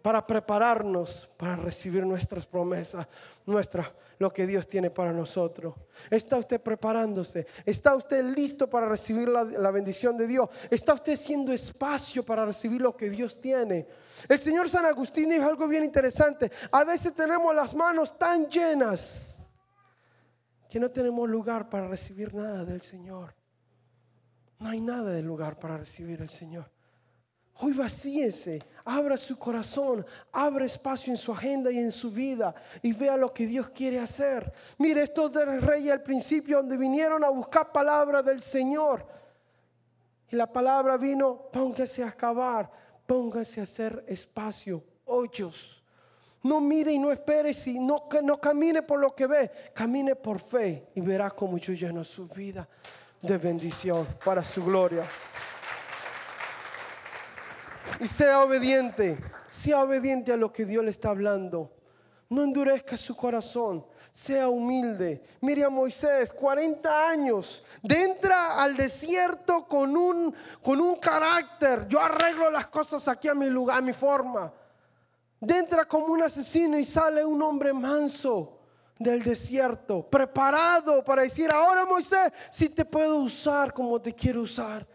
para 0.07 0.25
prepararnos 0.25 1.29
para 1.37 1.57
recibir 1.57 2.07
nuestras 2.07 2.47
promesas, 2.47 3.09
nuestra, 3.45 3.93
lo 4.21 4.33
que 4.33 4.47
Dios 4.47 4.69
tiene 4.69 4.89
para 4.89 5.13
nosotros. 5.13 5.75
¿Está 6.09 6.37
usted 6.37 6.61
preparándose? 6.61 7.45
¿Está 7.65 7.97
usted 7.97 8.23
listo 8.23 8.71
para 8.71 8.89
recibir 8.89 9.27
la, 9.27 9.71
bendición 9.73 10.17
de 10.17 10.29
Dios? 10.29 10.49
¿Está 10.71 10.95
usted 10.95 11.15
haciendo 11.15 11.53
espacio 11.53 12.25
para 12.25 12.45
recibir 12.45 12.81
lo 12.81 12.97
que 12.97 13.11
Dios 13.11 13.41
tiene? 13.41 13.89
El 14.29 14.39
Señor 14.39 14.71
San 14.71 14.85
Agustín 14.85 15.29
dijo 15.29 15.45
algo 15.45 15.67
bien 15.67 15.83
interesante. 15.83 16.53
A 16.71 16.85
veces 16.85 17.13
tenemos 17.13 17.53
las 17.53 17.75
manos 17.75 18.17
tan 18.17 18.49
llenas 18.49 19.37
que 20.71 20.79
no 20.79 20.89
tenemos 20.89 21.29
lugar 21.29 21.69
para 21.69 21.89
recibir 21.89 22.33
nada 22.33 22.65
del 22.65 22.83
Señor. 22.83 23.35
No 24.61 24.69
hay 24.69 24.81
nada 24.81 25.11
de 25.11 25.23
lugar 25.23 25.59
para 25.59 25.79
recibir 25.79 26.23
al 26.23 26.31
Señor. 26.31 26.71
Hoy 27.59 27.73
vacíese, 27.73 28.59
abra 28.87 29.17
su 29.17 29.37
corazón, 29.37 30.07
abra 30.33 30.65
espacio 30.65 31.13
en 31.13 31.17
su 31.17 31.33
agenda 31.33 31.73
y 31.73 31.79
en 31.79 31.91
su 31.91 32.11
vida 32.11 32.55
y 32.81 32.93
vea 32.93 33.17
lo 33.17 33.35
que 33.35 33.47
Dios 33.47 33.69
quiere 33.71 33.99
hacer. 33.99 34.53
Mire, 34.79 35.03
estos 35.03 35.33
del 35.33 35.61
rey 35.61 35.91
al 35.91 36.03
principio 36.03 36.59
donde 36.59 36.77
vinieron 36.77 37.25
a 37.25 37.29
buscar 37.29 37.73
palabra 37.73 38.23
del 38.23 38.41
Señor. 38.41 39.05
Y 40.31 40.37
la 40.37 40.51
palabra 40.51 40.97
vino, 40.97 41.49
póngase 41.53 42.05
a 42.05 42.09
acabar, 42.09 42.71
póngase 43.05 43.61
a 43.61 43.65
hacer 43.65 44.05
espacio, 44.07 44.83
hoyos. 45.05 45.83
No 46.45 46.61
mire 46.61 46.93
y 46.93 46.99
no 46.99 47.11
espere, 47.11 47.53
si 47.55 47.81
no, 47.81 48.09
no 48.23 48.41
camine 48.41 48.83
por 48.83 49.01
lo 49.01 49.17
que 49.17 49.27
ve, 49.27 49.51
camine 49.75 50.15
por 50.15 50.39
fe 50.39 50.91
y 50.95 51.01
verá 51.01 51.29
cómo 51.31 51.59
yo 51.59 51.73
lleno 51.73 52.05
su 52.05 52.29
vida 52.29 52.69
de 53.21 53.37
bendición 53.37 54.07
para 54.25 54.45
su 54.45 54.65
gloria 54.65 55.05
y 58.01 58.09
sea 58.09 58.43
obediente. 58.43 59.19
Sea 59.51 59.83
obediente 59.83 60.33
a 60.33 60.37
lo 60.37 60.53
que 60.53 60.65
Dios 60.65 60.85
le 60.85 60.91
está 60.91 61.11
hablando. 61.11 61.73
No 62.29 62.43
endurezca 62.43 62.97
su 62.97 63.17
corazón. 63.17 63.85
Sea 64.13 64.49
humilde. 64.49 65.23
Mire 65.41 65.65
a 65.65 65.69
Moisés, 65.69 66.33
40 66.33 67.09
años. 67.09 67.63
De 67.83 68.03
entra 68.03 68.61
al 68.61 68.77
desierto 68.77 69.67
con 69.67 69.97
un, 69.97 70.35
con 70.63 70.81
un 70.81 70.97
carácter. 70.97 71.87
Yo 71.89 72.01
arreglo 72.01 72.51
las 72.51 72.67
cosas 72.69 73.07
aquí 73.09 73.29
a 73.29 73.35
mi 73.35 73.49
lugar, 73.49 73.79
a 73.79 73.83
mi 73.83 73.93
forma. 73.93 74.53
De 75.39 75.59
entra 75.59 75.85
como 75.85 76.07
un 76.07 76.23
asesino 76.23 76.79
y 76.79 76.85
sale 76.85 77.25
un 77.25 77.41
hombre 77.43 77.73
manso 77.73 78.53
del 78.99 79.23
desierto, 79.23 80.03
preparado 80.09 81.05
para 81.05 81.23
decir, 81.23 81.53
ahora 81.53 81.85
Moisés, 81.85 82.33
si 82.51 82.71
te 82.71 82.83
puedo 82.83 83.19
usar 83.19 83.75
como 83.75 84.01
te 84.01 84.15
quiero 84.15 84.41
usar 84.41 84.87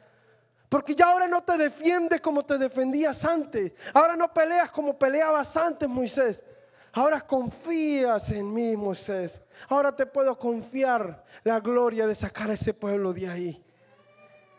Porque 0.71 0.95
ya 0.95 1.07
ahora 1.07 1.27
no 1.27 1.43
te 1.43 1.57
defiendes 1.57 2.21
como 2.21 2.45
te 2.45 2.57
defendías 2.57 3.25
antes. 3.25 3.73
Ahora 3.93 4.15
no 4.15 4.33
peleas 4.33 4.71
como 4.71 4.97
peleabas 4.97 5.57
antes, 5.57 5.89
Moisés. 5.89 6.41
Ahora 6.93 7.19
confías 7.19 8.31
en 8.31 8.53
mí, 8.53 8.77
Moisés. 8.77 9.41
Ahora 9.67 9.93
te 9.93 10.05
puedo 10.05 10.39
confiar 10.39 11.25
la 11.43 11.59
gloria 11.59 12.07
de 12.07 12.15
sacar 12.15 12.49
a 12.49 12.53
ese 12.53 12.73
pueblo 12.73 13.11
de 13.11 13.27
ahí. 13.27 13.65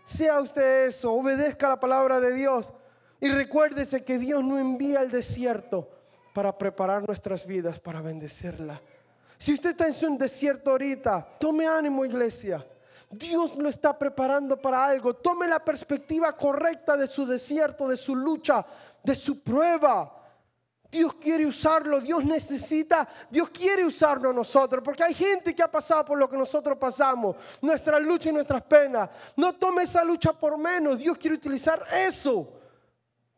Sea 0.04 0.38
usted 0.42 0.88
eso, 0.88 1.14
obedezca 1.14 1.66
la 1.70 1.80
palabra 1.80 2.20
de 2.20 2.34
Dios 2.34 2.70
y 3.18 3.30
recuérdese 3.30 4.04
que 4.04 4.18
Dios 4.18 4.44
no 4.44 4.58
envía 4.58 5.00
al 5.00 5.10
desierto 5.10 5.88
para 6.34 6.58
preparar 6.58 7.06
nuestras 7.06 7.46
vidas, 7.46 7.80
para 7.80 8.02
bendecirla. 8.02 8.82
Si 9.38 9.54
usted 9.54 9.70
está 9.70 9.88
en 9.88 10.12
un 10.12 10.18
desierto 10.18 10.72
ahorita, 10.72 11.38
tome 11.40 11.66
ánimo, 11.66 12.04
iglesia. 12.04 12.66
Dios 13.12 13.54
lo 13.56 13.68
está 13.68 13.96
preparando 13.98 14.56
para 14.56 14.84
algo. 14.84 15.14
Tome 15.14 15.46
la 15.46 15.62
perspectiva 15.62 16.32
correcta 16.32 16.96
de 16.96 17.06
su 17.06 17.26
desierto, 17.26 17.86
de 17.86 17.96
su 17.96 18.16
lucha, 18.16 18.64
de 19.02 19.14
su 19.14 19.42
prueba. 19.42 20.18
Dios 20.90 21.14
quiere 21.14 21.46
usarlo, 21.46 22.00
Dios 22.00 22.24
necesita, 22.24 23.08
Dios 23.30 23.50
quiere 23.50 23.84
usarlo 23.84 24.30
a 24.30 24.32
nosotros, 24.32 24.82
porque 24.84 25.02
hay 25.02 25.14
gente 25.14 25.54
que 25.54 25.62
ha 25.62 25.70
pasado 25.70 26.04
por 26.04 26.18
lo 26.18 26.28
que 26.28 26.36
nosotros 26.36 26.76
pasamos, 26.76 27.36
nuestra 27.62 27.98
lucha 27.98 28.28
y 28.28 28.32
nuestras 28.32 28.62
penas. 28.62 29.08
No 29.36 29.54
tome 29.54 29.84
esa 29.84 30.04
lucha 30.04 30.32
por 30.32 30.58
menos, 30.58 30.98
Dios 30.98 31.16
quiere 31.16 31.36
utilizar 31.36 31.86
eso 31.90 32.46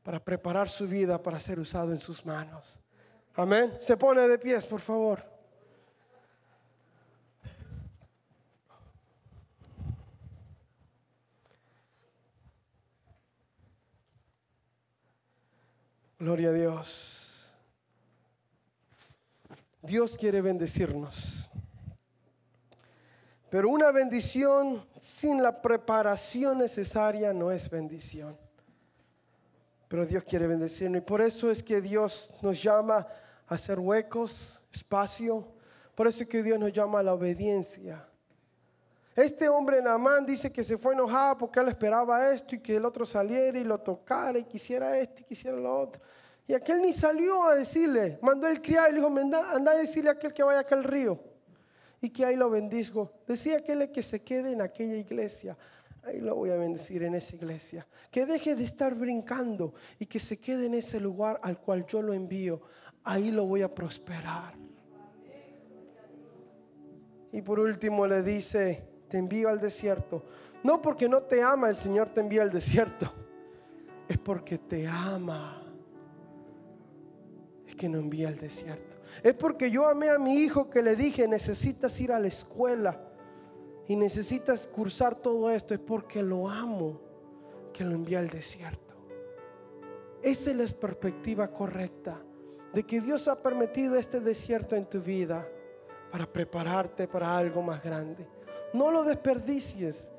para 0.02 0.18
preparar 0.18 0.68
su 0.68 0.86
vida 0.86 1.20
para 1.20 1.38
ser 1.38 1.58
usado 1.58 1.92
en 1.92 1.98
sus 1.98 2.24
manos. 2.26 2.78
Amén. 3.34 3.72
Se 3.80 3.96
pone 3.96 4.26
de 4.28 4.38
pies, 4.38 4.66
por 4.66 4.80
favor. 4.80 5.33
Gloria 16.24 16.48
a 16.48 16.52
Dios. 16.52 17.54
Dios 19.82 20.16
quiere 20.16 20.40
bendecirnos. 20.40 21.50
Pero 23.50 23.68
una 23.68 23.92
bendición 23.92 24.86
sin 24.98 25.42
la 25.42 25.60
preparación 25.60 26.56
necesaria 26.56 27.34
no 27.34 27.50
es 27.50 27.68
bendición. 27.68 28.38
Pero 29.86 30.06
Dios 30.06 30.24
quiere 30.24 30.46
bendecirnos 30.46 31.02
y 31.02 31.04
por 31.04 31.20
eso 31.20 31.50
es 31.50 31.62
que 31.62 31.82
Dios 31.82 32.30
nos 32.40 32.62
llama 32.62 33.06
a 33.46 33.54
hacer 33.54 33.78
huecos, 33.78 34.58
espacio. 34.72 35.46
Por 35.94 36.06
eso 36.06 36.22
es 36.22 36.28
que 36.30 36.42
Dios 36.42 36.58
nos 36.58 36.72
llama 36.72 37.00
a 37.00 37.02
la 37.02 37.12
obediencia. 37.12 38.02
Este 39.14 39.48
hombre 39.48 39.80
Namán 39.80 40.26
dice 40.26 40.50
que 40.50 40.64
se 40.64 40.76
fue 40.76 40.94
enojado 40.94 41.38
porque 41.38 41.60
él 41.60 41.68
esperaba 41.68 42.32
esto 42.32 42.56
y 42.56 42.58
que 42.60 42.76
el 42.76 42.84
otro 42.84 43.06
saliera 43.06 43.56
y 43.58 43.64
lo 43.64 43.78
tocara 43.78 44.38
y 44.38 44.44
quisiera 44.44 44.98
esto 44.98 45.22
y 45.22 45.24
quisiera 45.24 45.56
lo 45.56 45.78
otro. 45.78 46.02
Y 46.46 46.54
aquel 46.54 46.82
ni 46.82 46.92
salió 46.92 47.44
a 47.44 47.54
decirle, 47.54 48.18
mandó 48.20 48.48
el 48.48 48.60
criado 48.60 48.88
y 48.88 48.92
le 48.92 48.96
dijo, 48.98 49.08
anda, 49.16 49.52
anda 49.52 49.72
a 49.72 49.76
decirle 49.76 50.10
a 50.10 50.12
aquel 50.14 50.34
que 50.34 50.42
vaya 50.42 50.60
acá 50.60 50.74
al 50.74 50.84
río 50.84 51.18
y 52.00 52.10
que 52.10 52.24
ahí 52.24 52.36
lo 52.36 52.50
bendizgo. 52.50 53.12
Decía 53.26 53.56
aquel 53.58 53.90
que 53.92 54.02
se 54.02 54.22
quede 54.22 54.52
en 54.52 54.60
aquella 54.60 54.96
iglesia, 54.96 55.56
ahí 56.02 56.20
lo 56.20 56.34
voy 56.34 56.50
a 56.50 56.56
bendecir 56.56 57.04
en 57.04 57.14
esa 57.14 57.36
iglesia. 57.36 57.86
Que 58.10 58.26
deje 58.26 58.56
de 58.56 58.64
estar 58.64 58.94
brincando 58.94 59.74
y 59.98 60.06
que 60.06 60.18
se 60.18 60.38
quede 60.38 60.66
en 60.66 60.74
ese 60.74 61.00
lugar 61.00 61.38
al 61.42 61.58
cual 61.58 61.86
yo 61.86 62.02
lo 62.02 62.12
envío, 62.12 62.60
ahí 63.04 63.30
lo 63.30 63.46
voy 63.46 63.62
a 63.62 63.72
prosperar. 63.72 64.54
Y 67.32 67.42
por 67.42 67.58
último 67.58 68.06
le 68.06 68.22
dice, 68.22 68.93
te 69.08 69.18
envío 69.18 69.48
al 69.48 69.60
desierto. 69.60 70.24
No 70.62 70.80
porque 70.80 71.08
no 71.08 71.22
te 71.22 71.42
ama 71.42 71.68
el 71.68 71.76
Señor 71.76 72.08
te 72.08 72.20
envía 72.20 72.42
al 72.42 72.50
desierto, 72.50 73.12
es 74.08 74.18
porque 74.18 74.58
te 74.58 74.86
ama 74.86 75.64
que 77.76 77.88
no 77.88 77.98
envía 77.98 78.28
al 78.28 78.36
desierto. 78.36 78.96
Es 79.22 79.34
porque 79.34 79.70
yo 79.70 79.86
amé 79.86 80.08
a 80.08 80.18
mi 80.18 80.34
hijo 80.34 80.70
que 80.70 80.82
le 80.82 80.96
dije, 80.96 81.26
necesitas 81.28 81.98
ir 82.00 82.12
a 82.12 82.18
la 82.18 82.28
escuela 82.28 83.00
y 83.86 83.96
necesitas 83.96 84.66
cursar 84.66 85.16
todo 85.16 85.50
esto. 85.50 85.74
Es 85.74 85.80
porque 85.80 86.22
lo 86.22 86.48
amo 86.48 87.00
que 87.72 87.84
lo 87.84 87.94
envía 87.94 88.20
al 88.20 88.28
desierto. 88.28 88.94
Esa 90.22 90.50
es 90.50 90.56
la 90.56 90.78
perspectiva 90.78 91.48
correcta 91.48 92.18
de 92.72 92.82
que 92.82 93.00
Dios 93.00 93.28
ha 93.28 93.40
permitido 93.40 93.96
este 93.96 94.20
desierto 94.20 94.74
en 94.74 94.86
tu 94.86 95.00
vida 95.00 95.46
para 96.10 96.26
prepararte 96.26 97.06
para 97.06 97.36
algo 97.36 97.62
más 97.62 97.82
grande. 97.82 98.26
No 98.74 98.90
lo 98.90 99.04
desperdicies. 99.04 100.10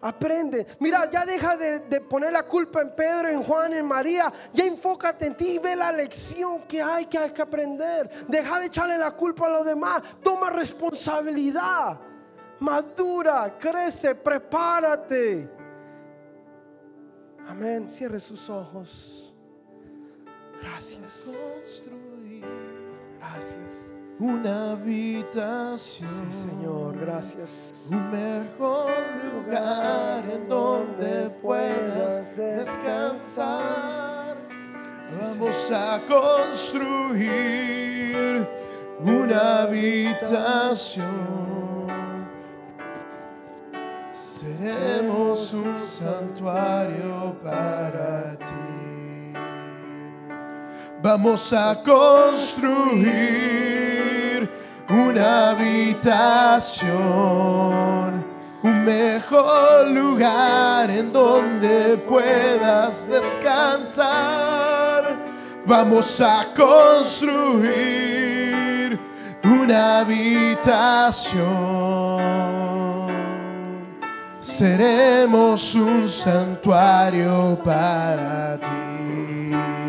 Aprende. 0.00 0.66
Mira, 0.80 1.08
ya 1.08 1.24
deja 1.24 1.56
de, 1.56 2.00
poner 2.00 2.32
la 2.32 2.42
culpa 2.42 2.82
en 2.82 2.92
Pedro, 2.96 3.28
en 3.28 3.44
Juan, 3.44 3.72
en 3.72 3.86
María. 3.86 4.32
Ya 4.52 4.64
enfócate 4.64 5.26
en 5.26 5.36
ti 5.36 5.54
y 5.54 5.58
ve 5.58 5.76
la 5.76 5.92
lección 5.92 6.62
que 6.66 6.82
hay 6.82 7.06
que, 7.06 7.16
hay 7.16 7.30
que 7.30 7.40
aprender. 7.40 8.26
Deja 8.26 8.58
de 8.58 8.66
echarle 8.66 8.98
la 8.98 9.12
culpa 9.12 9.46
a 9.46 9.50
los 9.50 9.64
demás. 9.64 10.02
Toma 10.20 10.50
responsabilidad. 10.50 12.00
Madura, 12.58 13.56
crece, 13.58 14.16
prepárate. 14.16 15.48
Amén. 17.46 17.88
Cierre 17.88 18.18
sus 18.18 18.50
ojos. 18.50 19.32
Gracias. 20.60 20.98
Gracias 23.20 23.91
una 24.22 24.72
habitación. 24.72 25.78
Sí, 25.78 26.04
Señor, 26.48 26.98
gracias. 26.98 27.72
Un 27.90 28.10
mejor 28.10 28.90
lugar 29.20 30.24
en 30.32 30.48
donde 30.48 31.28
puedas 31.42 32.22
descansar. 32.36 34.36
Vamos 35.20 35.70
a 35.72 36.00
construir 36.06 37.28
una 39.00 39.62
habitación. 39.62 41.42
Seremos 44.12 45.52
un 45.52 45.84
santuario 45.84 47.36
para 47.42 48.38
ti. 48.38 49.34
Vamos 51.02 51.52
a 51.52 51.82
construir 51.82 53.71
una 54.92 55.50
habitación, 55.50 56.92
un 58.62 58.84
mejor 58.84 59.88
lugar 59.88 60.90
en 60.90 61.10
donde 61.12 61.96
puedas 61.96 63.08
descansar. 63.08 64.12
Vamos 65.64 66.20
a 66.20 66.46
construir 66.54 67.72
una 69.44 70.00
habitación. 70.00 71.42
Seremos 74.40 75.74
un 75.74 76.06
santuario 76.06 77.58
para 77.64 78.58
ti. 78.58 79.81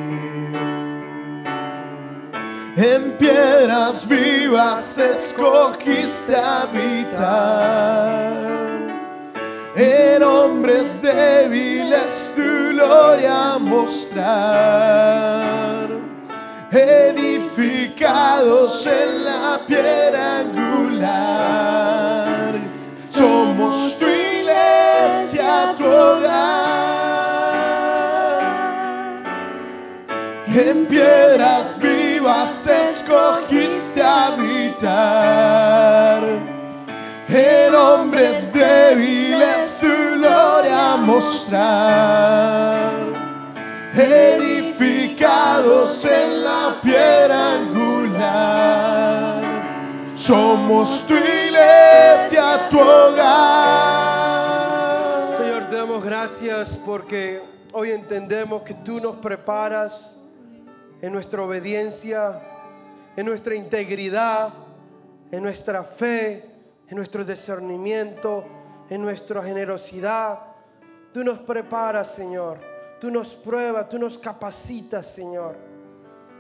En 2.84 3.14
piedras 3.14 4.06
vivas 4.06 4.98
escogiste 4.98 6.36
habitar. 6.36 7.32
En 9.74 10.22
hombres 10.22 11.02
débiles 11.02 12.34
tu 12.36 12.42
gloria 12.74 13.58
mostrar. 13.58 14.28
Edificados 16.74 18.06
en 18.86 19.24
la 19.24 19.62
piedra 19.66 20.40
angular. 20.40 21.24
Somos 23.10 23.96
tu 23.98 24.08
iglesia, 24.08 25.74
tu 25.78 25.86
hogar. 25.86 26.44
En 30.48 30.86
piedras 30.86 31.80
vivas 31.80 32.13
escogiste 32.68 34.02
habitar. 34.02 36.24
En 37.28 37.76
hombres 37.76 38.52
débiles 38.54 39.80
tu 39.80 39.88
gloria 39.88 40.96
mostrar. 40.98 42.92
Edificados 43.96 46.04
en 46.06 46.44
la 46.44 46.80
piedra 46.82 47.54
angular. 47.56 49.42
Somos 50.16 51.06
tu 51.08 51.16
iglesia, 51.16 52.68
tu 52.70 52.80
hogar. 52.80 53.24
Señor, 55.38 55.70
te 55.70 55.76
damos 55.76 56.04
gracias 56.04 56.78
porque 56.86 57.42
hoy 57.72 57.92
entendemos 57.92 58.64
que 58.64 58.74
tú 58.74 59.00
nos 59.00 59.16
preparas 59.16 60.16
en 61.04 61.12
nuestra 61.12 61.44
obediencia, 61.44 62.40
en 63.18 63.26
nuestra 63.26 63.56
integridad, 63.56 64.54
en 65.30 65.44
nuestra 65.44 65.84
fe, 65.84 66.50
en 66.88 66.96
nuestro 66.96 67.26
discernimiento, 67.26 68.46
en 68.90 69.02
nuestra 69.02 69.44
generosidad. 69.44 70.40
Tú 71.14 71.22
nos 71.26 71.40
preparas, 71.40 72.16
Señor. 72.16 72.58
Tú 73.02 73.12
nos 73.12 73.34
pruebas, 73.34 73.90
tú 73.90 74.00
nos 74.00 74.18
capacitas, 74.18 75.06
Señor. 75.08 75.58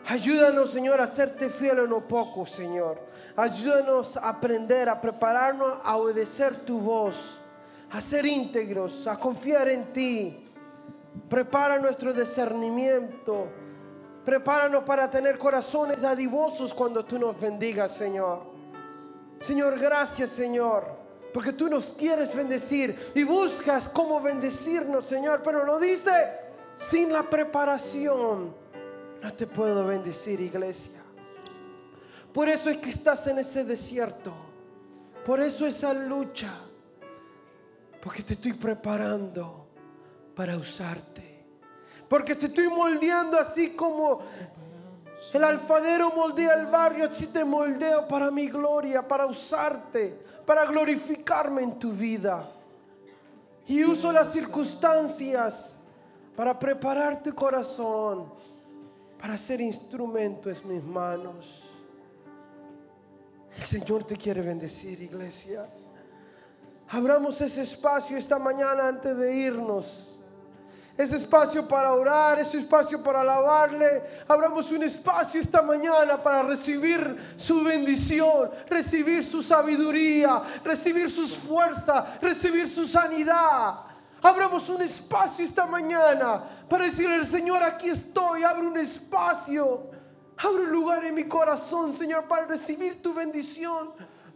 Ayúdanos, 0.05 0.72
Señor, 0.72 1.01
a 1.01 1.07
serte 1.07 1.49
fiel 1.49 1.80
en 1.80 1.89
lo 1.89 2.07
poco, 2.07 2.45
Señor. 2.45 3.01
Ayúdanos 3.36 4.16
a 4.16 4.30
aprender, 4.30 4.88
a 4.88 5.01
prepararnos 5.01 5.74
a 5.84 5.97
obedecer 5.97 6.59
tu 6.59 6.80
voz, 6.80 7.38
a 7.91 7.99
ser 7.99 8.26
íntegros, 8.26 9.07
a 9.07 9.18
confiar 9.18 9.68
en 9.68 9.91
ti. 9.91 10.49
Prepara 11.28 11.80
nuestro 11.80 12.14
discernimiento. 12.14 13.62
Prepáranos 14.26 14.84
para 14.84 15.09
tener 15.09 15.38
corazones 15.38 16.01
dadivosos 16.01 16.74
cuando 16.74 17.03
tú 17.03 17.19
nos 17.19 17.39
bendigas, 17.39 17.91
Señor. 17.91 18.43
Señor, 19.41 19.78
gracias, 19.78 20.30
Señor. 20.30 20.86
Porque 21.34 21.51
tú 21.51 21.67
nos 21.67 21.91
quieres 21.93 22.34
bendecir 22.34 22.97
y 23.13 23.24
buscas 23.24 23.89
cómo 23.89 24.21
bendecirnos, 24.21 25.05
Señor. 25.05 25.41
Pero 25.43 25.65
lo 25.65 25.80
dice, 25.80 26.11
sin 26.78 27.11
la 27.11 27.24
preparación 27.24 28.55
no 29.21 29.34
te 29.34 29.47
puedo 29.47 29.86
bendecir, 29.86 30.39
iglesia. 30.39 31.01
Por 32.34 32.49
eso 32.49 32.69
es 32.69 32.78
que 32.78 32.89
estás 32.89 33.28
en 33.28 33.39
ese 33.39 33.63
desierto. 33.65 34.34
Por 35.26 35.39
eso 35.39 35.65
esa 35.65 35.93
lucha. 35.93 36.53
Porque 38.01 38.24
te 38.24 38.34
estoy 38.34 38.53
preparando 38.53 39.67
para 40.36 40.57
usarte. 40.57 41.32
Porque 42.14 42.36
te 42.36 42.45
estoy 42.45 42.68
moldeando 42.68 43.39
así 43.39 43.72
como 43.72 44.20
el 45.34 45.43
alfadero 45.43 46.11
moldea 46.11 46.53
el 46.53 46.68
barrio, 46.68 47.09
así 47.09 47.26
te 47.26 47.43
moldeo 47.43 48.07
para 48.07 48.30
mi 48.30 48.47
gloria, 48.49 49.01
para 49.01 49.26
usarte, 49.26 50.16
para 50.45 50.64
glorificarme 50.66 51.64
en 51.64 51.80
tu 51.80 51.91
vida. 51.91 52.51
Y 53.66 53.84
uso 53.84 54.11
las 54.11 54.32
circunstancias 54.32 55.76
para 56.36 56.59
preparar 56.59 57.24
tu 57.24 57.34
corazón, 57.34 58.32
para 59.20 59.36
ser 59.36 59.59
instrumento 59.59 60.51
en 60.51 60.68
mis 60.68 60.84
manos. 60.84 61.64
El 63.57 63.66
Señor 63.66 64.03
te 64.03 64.16
quiere 64.18 64.43
bendecir, 64.43 65.01
iglesia. 65.01 65.68
Abramos 66.89 67.41
ese 67.41 67.64
espacio 67.64 68.18
esta 68.18 68.38
mañana 68.38 68.88
antes 68.88 69.18
de 69.18 69.34
irnos 69.36 70.22
ese 70.95 71.17
espacio 71.17 71.67
para 71.67 71.91
orar, 71.91 72.39
ese 72.39 72.59
espacio 72.59 73.01
para 73.01 73.21
alabarle. 73.21 74.03
Abramos 74.27 74.71
un 74.71 74.83
espacio 74.83 75.41
esta 75.41 75.61
mañana 75.61 76.21
para 76.21 76.43
recibir 76.43 77.33
su 77.35 77.63
bendición, 77.63 78.51
recibir 78.69 79.23
su 79.23 79.41
sabiduría, 79.41 80.43
recibir 80.63 81.09
sus 81.09 81.35
fuerzas, 81.35 82.21
recibir 82.21 82.69
su 82.69 82.87
sanidad. 82.87 83.79
Abramos 84.21 84.69
un 84.69 84.83
espacio 84.83 85.43
esta 85.43 85.65
mañana 85.65 86.43
para 86.69 86.85
decirle 86.85 87.25
Señor, 87.25 87.63
aquí 87.63 87.89
estoy, 87.89 88.43
abre 88.43 88.67
un 88.67 88.77
espacio, 88.77 89.89
abre 90.37 90.63
un 90.63 90.71
lugar 90.71 91.03
en 91.05 91.15
mi 91.15 91.23
corazón, 91.23 91.93
Señor, 91.93 92.25
para 92.25 92.45
recibir 92.45 93.01
tu 93.01 93.13
bendición 93.13 93.91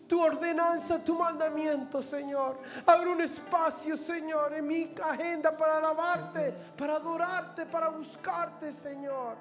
tu 0.07 0.21
ordenanza, 0.21 1.03
tu 1.03 1.15
mandamiento, 1.15 2.01
Señor. 2.01 2.59
Abre 2.85 3.09
un 3.09 3.21
espacio, 3.21 3.97
Señor, 3.97 4.53
en 4.53 4.67
mi 4.67 4.95
agenda 5.03 5.55
para 5.55 5.77
alabarte, 5.77 6.53
para 6.77 6.95
adorarte, 6.95 7.65
para 7.65 7.89
buscarte, 7.89 8.71
Señor. 8.71 9.35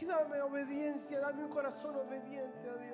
Y 0.00 0.04
dame 0.04 0.40
obediencia, 0.40 1.20
dame 1.20 1.44
un 1.44 1.50
corazón 1.50 1.96
obediente 1.96 2.68
a 2.68 2.76
Dios. 2.76 2.93